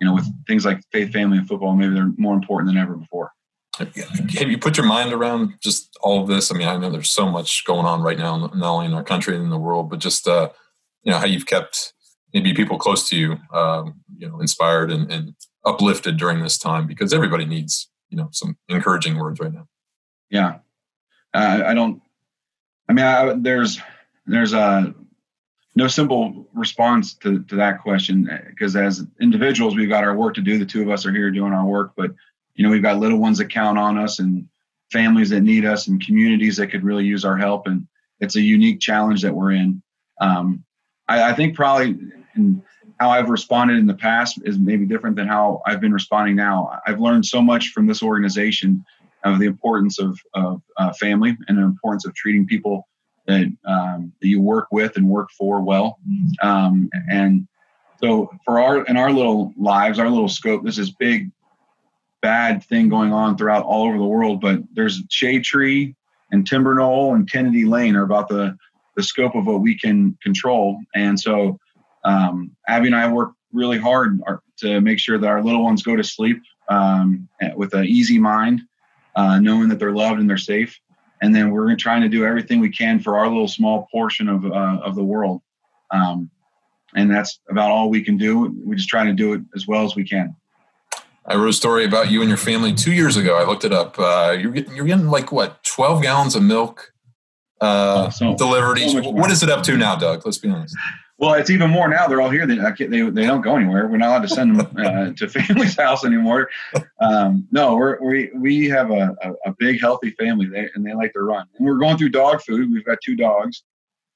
you 0.00 0.06
know, 0.06 0.14
with 0.14 0.26
things 0.46 0.64
like 0.64 0.80
faith, 0.92 1.12
family, 1.12 1.38
and 1.38 1.48
football, 1.48 1.74
maybe 1.74 1.94
they're 1.94 2.12
more 2.16 2.34
important 2.34 2.68
than 2.68 2.80
ever 2.80 2.94
before. 2.94 3.32
Have 3.78 4.50
you 4.50 4.58
put 4.58 4.76
your 4.76 4.86
mind 4.86 5.12
around 5.12 5.54
just 5.62 5.96
all 6.00 6.22
of 6.22 6.28
this? 6.28 6.50
I 6.50 6.56
mean, 6.56 6.68
I 6.68 6.76
know 6.76 6.90
there's 6.90 7.10
so 7.10 7.30
much 7.30 7.64
going 7.64 7.86
on 7.86 8.00
right 8.00 8.18
now, 8.18 8.36
not 8.38 8.62
only 8.62 8.86
in 8.86 8.94
our 8.94 9.04
country 9.04 9.34
and 9.34 9.44
in 9.44 9.50
the 9.50 9.58
world, 9.58 9.90
but 9.90 9.98
just 9.98 10.26
uh, 10.26 10.50
you 11.02 11.12
know 11.12 11.18
how 11.18 11.26
you've 11.26 11.46
kept 11.46 11.92
maybe 12.32 12.54
people 12.54 12.78
close 12.78 13.08
to 13.08 13.16
you, 13.16 13.38
um, 13.52 14.00
you 14.16 14.28
know, 14.28 14.40
inspired 14.40 14.90
and, 14.90 15.10
and 15.10 15.34
uplifted 15.64 16.16
during 16.16 16.42
this 16.42 16.58
time 16.58 16.86
because 16.86 17.12
everybody 17.12 17.44
needs 17.44 17.90
you 18.08 18.16
know 18.16 18.28
some 18.32 18.56
encouraging 18.68 19.18
words 19.18 19.40
right 19.40 19.52
now. 19.52 19.66
Yeah, 20.30 20.58
uh, 21.34 21.62
I 21.66 21.74
don't. 21.74 22.00
I 22.88 22.92
mean, 22.92 23.04
I, 23.04 23.34
there's 23.36 23.80
there's 24.26 24.52
a 24.52 24.94
no 25.74 25.86
simple 25.88 26.48
response 26.54 27.14
to, 27.14 27.42
to 27.44 27.56
that 27.56 27.82
question 27.82 28.28
because 28.48 28.74
as 28.74 29.06
individuals 29.20 29.76
we've 29.76 29.90
got 29.90 30.04
our 30.04 30.16
work 30.16 30.34
to 30.34 30.40
do 30.40 30.58
the 30.58 30.64
two 30.64 30.82
of 30.82 30.88
us 30.88 31.04
are 31.04 31.12
here 31.12 31.30
doing 31.30 31.52
our 31.52 31.66
work 31.66 31.92
but 31.96 32.12
you 32.56 32.64
know 32.64 32.70
we've 32.70 32.82
got 32.82 32.98
little 32.98 33.18
ones 33.18 33.38
that 33.38 33.50
count 33.50 33.78
on 33.78 33.98
us 33.98 34.18
and 34.18 34.48
families 34.92 35.30
that 35.30 35.40
need 35.40 35.64
us 35.64 35.88
and 35.88 36.04
communities 36.04 36.56
that 36.56 36.68
could 36.68 36.84
really 36.84 37.04
use 37.04 37.24
our 37.24 37.36
help. 37.36 37.66
And 37.66 37.86
it's 38.20 38.36
a 38.36 38.40
unique 38.40 38.80
challenge 38.80 39.22
that 39.22 39.34
we're 39.34 39.52
in. 39.52 39.82
Um, 40.20 40.64
I, 41.08 41.30
I, 41.30 41.32
think 41.34 41.54
probably 41.54 41.98
how 42.98 43.10
i've 43.10 43.28
responded 43.28 43.76
in 43.76 43.86
the 43.86 43.94
past 43.94 44.40
is 44.44 44.58
maybe 44.58 44.86
different 44.86 45.14
than 45.14 45.28
how 45.28 45.60
i've 45.66 45.80
been 45.80 45.92
responding 45.92 46.36
now. 46.36 46.80
I've 46.86 47.00
learned 47.00 47.26
so 47.26 47.42
much 47.42 47.68
from 47.68 47.86
this 47.86 48.02
organization 48.02 48.82
of 49.24 49.38
the 49.38 49.46
importance 49.46 49.98
of, 49.98 50.18
of 50.34 50.62
uh, 50.78 50.92
family 50.94 51.36
and 51.48 51.58
the 51.58 51.62
importance 51.62 52.06
of 52.06 52.14
treating 52.14 52.46
people 52.46 52.88
that, 53.26 53.46
um, 53.66 54.12
that 54.22 54.28
you 54.28 54.40
work 54.40 54.68
with 54.70 54.96
and 54.96 55.06
work 55.06 55.28
for 55.36 55.60
well. 55.60 55.98
Um, 56.42 56.88
and 57.10 57.46
so 58.00 58.30
for 58.44 58.60
our 58.60 58.84
in 58.84 58.96
our 58.96 59.10
little 59.10 59.52
lives, 59.58 59.98
our 59.98 60.08
little 60.08 60.28
scope, 60.28 60.64
this 60.64 60.78
is 60.78 60.90
big 60.90 61.30
bad 62.26 62.64
thing 62.64 62.88
going 62.88 63.12
on 63.12 63.36
throughout 63.36 63.64
all 63.64 63.86
over 63.86 63.98
the 63.98 64.04
world. 64.04 64.40
But 64.40 64.60
there's 64.72 65.02
Shade 65.10 65.44
Tree 65.44 65.94
and 66.32 66.46
Timber 66.46 66.74
Knoll 66.74 67.14
and 67.14 67.30
Kennedy 67.30 67.64
Lane 67.64 67.96
are 67.96 68.04
about 68.04 68.28
the 68.28 68.56
the 68.96 69.02
scope 69.02 69.34
of 69.34 69.46
what 69.46 69.60
we 69.60 69.78
can 69.78 70.16
control. 70.22 70.80
And 70.94 71.20
so 71.20 71.58
um, 72.04 72.56
Abby 72.66 72.86
and 72.86 72.96
I 72.96 73.12
work 73.12 73.32
really 73.52 73.78
hard 73.78 74.20
to 74.58 74.80
make 74.80 74.98
sure 74.98 75.18
that 75.18 75.26
our 75.28 75.42
little 75.42 75.62
ones 75.62 75.82
go 75.82 75.96
to 75.96 76.02
sleep 76.02 76.40
um, 76.70 77.28
with 77.54 77.74
an 77.74 77.84
easy 77.84 78.18
mind, 78.18 78.62
uh, 79.14 79.38
knowing 79.38 79.68
that 79.68 79.78
they're 79.78 79.92
loved 79.92 80.18
and 80.18 80.28
they're 80.30 80.38
safe 80.38 80.80
and 81.22 81.34
then 81.34 81.50
we're 81.50 81.74
trying 81.76 82.02
to 82.02 82.08
do 82.08 82.24
everything 82.24 82.60
we 82.60 82.70
can 82.70 83.00
for 83.00 83.18
our 83.18 83.28
little 83.28 83.48
small 83.48 83.86
portion 83.90 84.28
of 84.28 84.44
uh, 84.44 84.80
of 84.82 84.94
the 84.94 85.04
world. 85.04 85.42
Um, 85.90 86.30
and 86.94 87.10
that's 87.10 87.40
about 87.50 87.70
all 87.70 87.90
we 87.90 88.02
can 88.02 88.16
do. 88.16 88.54
We 88.64 88.76
just 88.76 88.88
try 88.88 89.04
to 89.04 89.12
do 89.12 89.34
it 89.34 89.42
as 89.54 89.66
well 89.66 89.84
as 89.84 89.96
we 89.96 90.04
can. 90.04 90.34
I 91.26 91.34
wrote 91.34 91.48
a 91.48 91.52
story 91.52 91.84
about 91.84 92.10
you 92.10 92.20
and 92.20 92.28
your 92.28 92.38
family 92.38 92.72
two 92.72 92.92
years 92.92 93.16
ago. 93.16 93.36
I 93.36 93.44
looked 93.44 93.64
it 93.64 93.72
up. 93.72 93.98
Uh, 93.98 94.36
you're 94.38 94.52
getting, 94.52 94.76
you're 94.76 94.86
getting 94.86 95.08
like 95.08 95.32
what, 95.32 95.62
12 95.64 96.02
gallons 96.02 96.36
of 96.36 96.42
milk 96.42 96.92
uh, 97.60 98.06
oh, 98.06 98.10
so, 98.10 98.36
delivered 98.36 98.78
each. 98.78 98.92
So 98.92 99.10
what 99.10 99.30
is 99.30 99.42
it 99.42 99.48
up 99.48 99.62
to 99.64 99.76
now, 99.76 99.96
Doug? 99.96 100.24
Let's 100.24 100.38
be 100.38 100.50
honest. 100.50 100.76
Well, 101.18 101.32
it's 101.34 101.48
even 101.48 101.70
more 101.70 101.88
now. 101.88 102.06
They're 102.06 102.20
all 102.20 102.28
here. 102.28 102.46
They 102.46 102.56
they, 102.56 103.10
they 103.10 103.26
don't 103.26 103.40
go 103.40 103.56
anywhere. 103.56 103.88
We're 103.88 103.96
not 103.96 104.08
allowed 104.08 104.22
to 104.22 104.28
send 104.28 104.60
them 104.60 104.76
uh, 104.78 105.12
to 105.16 105.28
family's 105.28 105.74
house 105.74 106.04
anymore. 106.04 106.50
Um, 107.00 107.48
no, 107.50 107.74
we're, 107.74 107.98
we 108.04 108.30
we 108.34 108.68
have 108.68 108.90
a, 108.90 109.16
a, 109.22 109.32
a, 109.46 109.54
big 109.58 109.80
healthy 109.80 110.10
family, 110.10 110.46
they, 110.46 110.68
and 110.74 110.84
they 110.84 110.92
like 110.92 111.14
to 111.14 111.22
run. 111.22 111.46
And 111.56 111.66
we're 111.66 111.78
going 111.78 111.96
through 111.96 112.10
dog 112.10 112.42
food. 112.42 112.70
We've 112.70 112.84
got 112.84 112.98
two 113.02 113.16
dogs, 113.16 113.62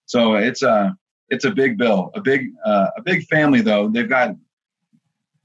so 0.05 0.35
it's 0.35 0.63
a 0.63 0.95
it's 1.31 1.47
a 1.47 1.51
big 1.51 1.79
bill. 1.79 2.11
A 2.15 2.21
big 2.21 2.51
uh, 2.67 2.89
a 2.99 3.03
big 3.03 3.25
family 3.29 3.63
though. 3.63 3.89
They've 3.89 4.09
got. 4.09 4.37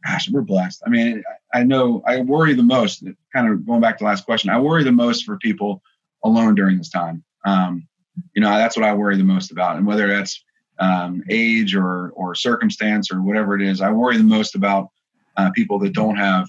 Gosh, 0.05 0.29
we're 0.29 0.41
blessed. 0.41 0.83
I 0.85 0.89
mean, 0.89 1.23
I 1.53 1.63
know 1.63 2.03
I 2.05 2.21
worry 2.21 2.53
the 2.53 2.63
most. 2.63 3.03
Kind 3.33 3.51
of 3.51 3.65
going 3.65 3.81
back 3.81 3.97
to 3.97 4.03
the 4.03 4.07
last 4.07 4.25
question, 4.25 4.49
I 4.49 4.59
worry 4.59 4.83
the 4.83 4.91
most 4.91 5.25
for 5.25 5.37
people 5.37 5.81
alone 6.23 6.53
during 6.53 6.77
this 6.77 6.89
time. 6.89 7.23
Um, 7.45 7.87
you 8.33 8.41
know, 8.41 8.49
that's 8.49 8.77
what 8.77 8.85
I 8.85 8.93
worry 8.93 9.17
the 9.17 9.23
most 9.23 9.51
about, 9.51 9.77
and 9.77 9.85
whether 9.85 10.07
that's 10.07 10.43
um, 10.79 11.23
age 11.29 11.75
or 11.75 12.11
or 12.11 12.35
circumstance 12.35 13.11
or 13.11 13.21
whatever 13.21 13.55
it 13.55 13.61
is. 13.61 13.81
I 13.81 13.91
worry 13.91 14.17
the 14.17 14.23
most 14.23 14.55
about 14.55 14.89
uh, 15.37 15.49
people 15.51 15.79
that 15.79 15.93
don't 15.93 16.17
have 16.17 16.47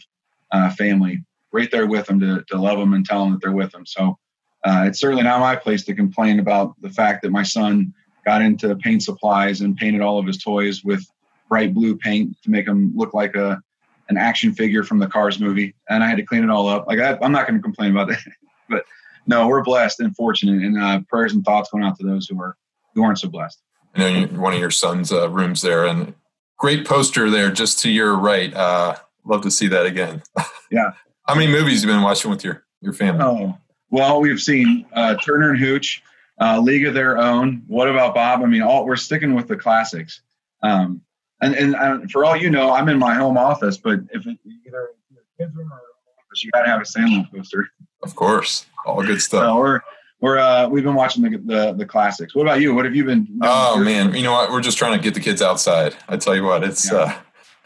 uh, 0.52 0.70
family 0.70 1.24
right 1.52 1.70
there 1.70 1.86
with 1.86 2.06
them 2.06 2.20
to, 2.20 2.44
to 2.48 2.60
love 2.60 2.78
them 2.78 2.92
and 2.92 3.06
tell 3.06 3.24
them 3.24 3.32
that 3.32 3.40
they're 3.40 3.52
with 3.52 3.72
them. 3.72 3.86
So 3.86 4.18
uh, 4.64 4.84
it's 4.86 5.00
certainly 5.00 5.22
not 5.22 5.40
my 5.40 5.56
place 5.56 5.84
to 5.84 5.94
complain 5.94 6.40
about 6.40 6.74
the 6.82 6.90
fact 6.90 7.22
that 7.22 7.30
my 7.30 7.42
son 7.42 7.94
got 8.24 8.42
into 8.42 8.74
paint 8.76 9.02
supplies 9.02 9.60
and 9.60 9.76
painted 9.76 10.02
all 10.02 10.18
of 10.18 10.26
his 10.26 10.42
toys 10.42 10.84
with 10.84 11.06
bright 11.48 11.74
blue 11.74 11.96
paint 11.96 12.36
to 12.42 12.50
make 12.50 12.66
them 12.66 12.92
look 12.94 13.14
like 13.14 13.34
a 13.34 13.62
an 14.08 14.16
action 14.16 14.52
figure 14.52 14.84
from 14.84 14.98
the 14.98 15.06
Cars 15.06 15.40
movie, 15.40 15.74
and 15.88 16.02
I 16.04 16.08
had 16.08 16.16
to 16.18 16.22
clean 16.22 16.44
it 16.44 16.50
all 16.50 16.68
up. 16.68 16.86
Like 16.86 17.00
I, 17.00 17.18
am 17.20 17.32
not 17.32 17.46
going 17.46 17.58
to 17.58 17.62
complain 17.62 17.90
about 17.90 18.08
that, 18.08 18.22
but 18.68 18.84
no, 19.26 19.48
we're 19.48 19.62
blessed 19.62 20.00
and 20.00 20.14
fortunate, 20.14 20.62
and 20.62 20.80
uh, 20.80 21.00
prayers 21.08 21.32
and 21.32 21.44
thoughts 21.44 21.70
going 21.70 21.84
out 21.84 21.98
to 21.98 22.06
those 22.06 22.28
who 22.28 22.40
are 22.40 22.56
who 22.94 23.02
aren't 23.02 23.18
so 23.18 23.28
blessed. 23.28 23.60
I 23.94 23.98
know 23.98 24.08
you, 24.08 24.26
one 24.40 24.52
of 24.52 24.60
your 24.60 24.70
son's 24.70 25.12
uh, 25.12 25.28
rooms 25.28 25.62
there, 25.62 25.86
and 25.86 26.14
great 26.58 26.86
poster 26.86 27.30
there, 27.30 27.50
just 27.50 27.80
to 27.80 27.90
your 27.90 28.16
right. 28.16 28.52
Uh, 28.54 28.96
love 29.24 29.42
to 29.42 29.50
see 29.50 29.68
that 29.68 29.86
again. 29.86 30.22
Yeah. 30.68 30.94
How 31.28 31.36
many 31.36 31.46
movies 31.46 31.84
you 31.84 31.88
been 31.88 32.02
watching 32.02 32.28
with 32.28 32.42
your 32.42 32.64
your 32.80 32.92
family? 32.92 33.22
Oh, 33.22 33.56
well, 33.90 34.20
we've 34.20 34.40
seen 34.40 34.84
uh, 34.92 35.14
Turner 35.14 35.50
and 35.50 35.58
Hooch, 35.60 36.02
uh, 36.40 36.60
League 36.60 36.84
of 36.86 36.94
Their 36.94 37.18
Own. 37.18 37.62
What 37.68 37.88
about 37.88 38.16
Bob? 38.16 38.42
I 38.42 38.46
mean, 38.46 38.62
all 38.62 38.84
we're 38.84 38.96
sticking 38.96 39.34
with 39.34 39.46
the 39.46 39.56
classics. 39.56 40.22
Um, 40.64 41.02
and 41.40 41.54
and 41.54 42.10
for 42.10 42.24
all 42.24 42.36
you 42.36 42.50
know, 42.50 42.72
I'm 42.72 42.88
in 42.88 42.98
my 42.98 43.14
home 43.14 43.36
office, 43.38 43.76
but 43.76 44.00
if 44.10 44.26
it, 44.26 44.38
either 44.66 44.90
in 45.10 45.16
the 45.16 45.22
kids 45.38 45.54
room 45.54 45.70
or 45.72 45.76
office, 45.76 46.42
you 46.44 46.50
got 46.52 46.62
to 46.62 46.68
have 46.68 46.80
a 46.80 46.84
Sandlot 46.84 47.30
poster. 47.32 47.68
Of 48.02 48.14
course, 48.14 48.66
all 48.84 49.02
good 49.02 49.20
stuff. 49.20 49.42
So 49.42 49.56
we're 49.56 49.80
we're 50.20 50.38
uh, 50.38 50.68
we've 50.68 50.84
been 50.84 50.94
watching 50.94 51.22
the, 51.24 51.38
the 51.38 51.72
the 51.72 51.86
classics. 51.86 52.34
What 52.34 52.42
about 52.42 52.60
you? 52.60 52.74
What 52.74 52.84
have 52.84 52.94
you 52.96 53.04
been? 53.04 53.26
Oh 53.42 53.78
man, 53.78 54.14
you 54.14 54.22
know 54.22 54.32
what? 54.32 54.50
We're 54.50 54.60
just 54.62 54.78
trying 54.78 54.96
to 54.96 55.02
get 55.02 55.14
the 55.14 55.20
kids 55.20 55.42
outside. 55.42 55.94
I 56.08 56.16
tell 56.16 56.34
you 56.34 56.44
what, 56.44 56.64
it's 56.64 56.90
Yeah. 56.90 56.98
uh, 56.98 57.14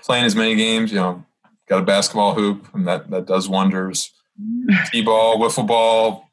playing 0.03 0.25
as 0.25 0.35
many 0.35 0.55
games. 0.57 0.91
You 0.91 0.99
know, 0.99 1.25
got 1.69 1.81
a 1.81 1.85
basketball 1.85 2.35
hoop, 2.35 2.67
and 2.75 2.87
that 2.89 3.11
that 3.11 3.27
does 3.27 3.49
wonders. 3.49 4.13
T-ball, 4.91 5.39
wiffle 5.39 5.67
ball. 5.67 6.30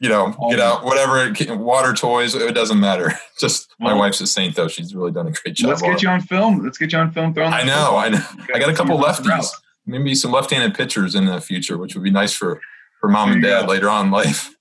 You 0.00 0.08
know, 0.08 0.34
get 0.50 0.60
out, 0.60 0.84
whatever. 0.84 1.32
Water 1.56 1.92
toys, 1.92 2.34
it 2.34 2.54
doesn't 2.54 2.78
matter. 2.80 3.12
Just 3.38 3.68
my 3.80 3.92
Well- 3.92 4.02
wip's 4.02 4.20
a 4.20 4.26
saint, 4.26 4.54
though. 4.56 4.68
She's 4.68 4.94
really 4.94 5.12
done 5.12 5.26
a 5.28 5.32
great 5.32 5.54
job. 5.56 5.70
Let's 5.70 5.82
get 5.82 5.94
it. 5.94 6.02
you 6.02 6.08
on 6.08 6.20
film. 6.20 6.62
Let's 6.64 6.78
get 6.78 6.92
you 6.92 6.98
on 6.98 7.10
film. 7.12 7.34
Throwing 7.34 7.52
I 7.52 7.62
know. 7.64 7.96
I 7.96 8.08
know. 8.10 8.24
I 8.54 8.58
got 8.58 8.68
a 8.70 8.74
couple 8.74 8.98
lefties. 8.98 9.50
Maybe 9.86 10.14
some 10.14 10.30
left-handed 10.30 10.74
pitchers 10.74 11.14
in 11.14 11.26
the 11.26 11.40
future, 11.40 11.76
which 11.76 11.94
would 11.94 12.04
be 12.04 12.10
nice 12.10 12.32
for 12.32 12.60
for 13.00 13.08
mom 13.08 13.32
and 13.32 13.42
There 13.42 13.50
dad 13.60 13.66
go. 13.66 13.72
later 13.72 13.88
on 13.90 14.06
in 14.06 14.12
life. 14.12 14.54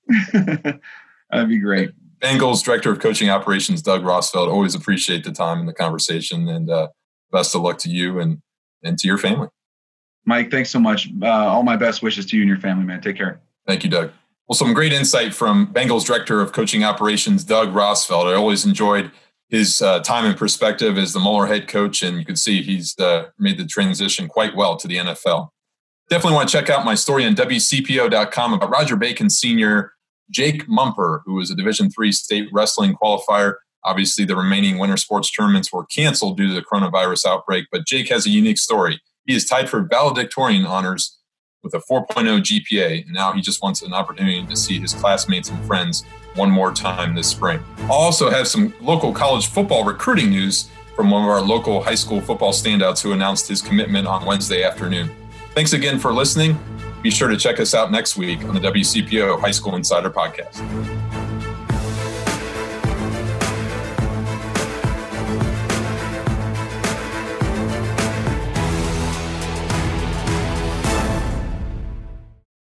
That'd 1.32 1.50
be 1.50 1.60
great. 1.60 1.92
Bengals 2.20 2.64
Director 2.64 2.92
of 2.92 3.00
Coaching 3.00 3.30
Operations 3.30 3.82
Doug 3.82 4.04
Rosfeld. 4.04 4.48
Always 4.52 4.76
appreciate 4.76 5.24
the 5.24 5.32
time 5.32 5.60
and 5.60 5.68
the 5.68 5.74
conversation, 5.74 6.48
and 6.48 6.70
uh, 6.70 6.88
best 7.32 7.56
of 7.56 7.62
luck 7.62 7.78
to 7.80 7.90
you 7.90 8.20
and 8.20 8.42
and 8.84 8.98
to 9.00 9.08
your 9.08 9.18
family. 9.18 9.48
Mike, 10.26 10.52
thanks 10.52 10.70
so 10.70 10.80
much. 10.80 11.10
Uh, 11.22 11.28
all 11.28 11.64
my 11.64 11.76
best 11.76 12.02
wishes 12.04 12.26
to 12.28 12.36
you 12.36 12.44
and 12.44 12.50
your 12.50 12.60
family, 12.60 12.84
man. 12.86 13.02
Take 13.02 13.18
care. 13.18 13.42
Thank 13.68 13.84
you, 13.84 13.90
Doug. 13.90 14.12
Well, 14.52 14.58
some 14.58 14.74
great 14.74 14.92
insight 14.92 15.34
from 15.34 15.68
Bengals 15.68 16.04
Director 16.04 16.42
of 16.42 16.52
Coaching 16.52 16.84
Operations 16.84 17.46
Doug 17.46 17.70
Rosfeld. 17.70 18.30
I 18.30 18.36
always 18.36 18.66
enjoyed 18.66 19.10
his 19.48 19.82
uh, 19.82 20.02
time 20.02 20.26
and 20.26 20.36
perspective 20.36 20.98
as 20.98 21.14
the 21.14 21.22
Moeller 21.22 21.46
head 21.46 21.70
coach, 21.70 22.04
and 22.04 22.18
you 22.18 22.26
can 22.26 22.36
see 22.36 22.62
he's 22.62 23.00
uh, 23.00 23.28
made 23.40 23.58
the 23.58 23.66
transition 23.66 24.28
quite 24.28 24.54
well 24.54 24.76
to 24.76 24.90
the 24.90 24.98
NFL. 24.98 25.52
Definitely 26.10 26.36
want 26.36 26.50
to 26.50 26.58
check 26.58 26.70
out 26.70 26.84
my 26.84 26.96
story 26.96 27.26
on 27.26 27.34
WCPO.com 27.34 28.52
about 28.52 28.70
Roger 28.70 28.98
Bacon 28.98 29.30
Sr. 29.30 29.94
Jake 30.30 30.68
Mumper, 30.68 31.22
who 31.26 31.36
was 31.36 31.50
a 31.50 31.56
Division 31.56 31.90
three 31.90 32.12
state 32.12 32.50
wrestling 32.52 32.94
qualifier. 33.02 33.54
Obviously, 33.86 34.26
the 34.26 34.36
remaining 34.36 34.80
winter 34.80 34.98
sports 34.98 35.32
tournaments 35.32 35.72
were 35.72 35.86
canceled 35.86 36.36
due 36.36 36.50
to 36.50 36.54
the 36.54 36.62
coronavirus 36.62 37.26
outbreak, 37.26 37.68
but 37.72 37.88
Jake 37.88 38.10
has 38.10 38.26
a 38.26 38.30
unique 38.30 38.58
story. 38.58 39.00
He 39.26 39.34
is 39.34 39.46
tied 39.46 39.70
for 39.70 39.82
valedictorian 39.82 40.66
honors 40.66 41.21
with 41.64 41.74
a 41.74 41.80
4.0 41.80 42.08
GPA, 42.42 43.06
and 43.06 43.14
now 43.14 43.32
he 43.34 43.42
just 43.42 43.62
wants 43.62 43.82
an 43.82 43.94
opportunity 43.94 44.46
to 44.46 44.56
see 44.56 44.80
his 44.80 44.94
classmates 44.94 45.50
and 45.50 45.64
friends 45.66 46.04
one 46.36 46.50
more 46.50 46.72
time 46.72 47.14
this 47.16 47.28
spring. 47.28 47.64
I'll 47.84 47.92
also 47.92 48.30
have 48.30 48.48
some 48.48 48.74
local 48.82 49.14
college 49.14 49.48
football 49.48 49.84
recruiting 49.84 50.30
news 50.30 50.70
from 50.96 51.12
one 51.12 51.24
of 51.24 51.30
our 51.30 51.42
local 51.42 51.82
high 51.82 51.96
school 51.96 52.22
football 52.22 52.54
standouts 52.54 53.02
who 53.02 53.12
announced 53.12 53.48
his 53.48 53.62
commitment 53.62 54.08
on 54.08 54.26
Wednesday 54.26 54.64
afternoon. 54.64 55.10
Thanks 55.54 55.74
again 55.74 56.00
for 56.00 56.14
listening. 56.14 56.58
Be 57.02 57.10
sure 57.10 57.28
to 57.28 57.38
check 57.38 57.60
us 57.60 57.74
out 57.74 57.92
next 57.92 58.18
week 58.18 58.44
on 58.44 58.54
the 58.54 58.62
WCPO 58.62 59.40
High 59.40 59.52
School 59.52 59.76
Insider 59.76 60.10
Podcast. 60.10 61.31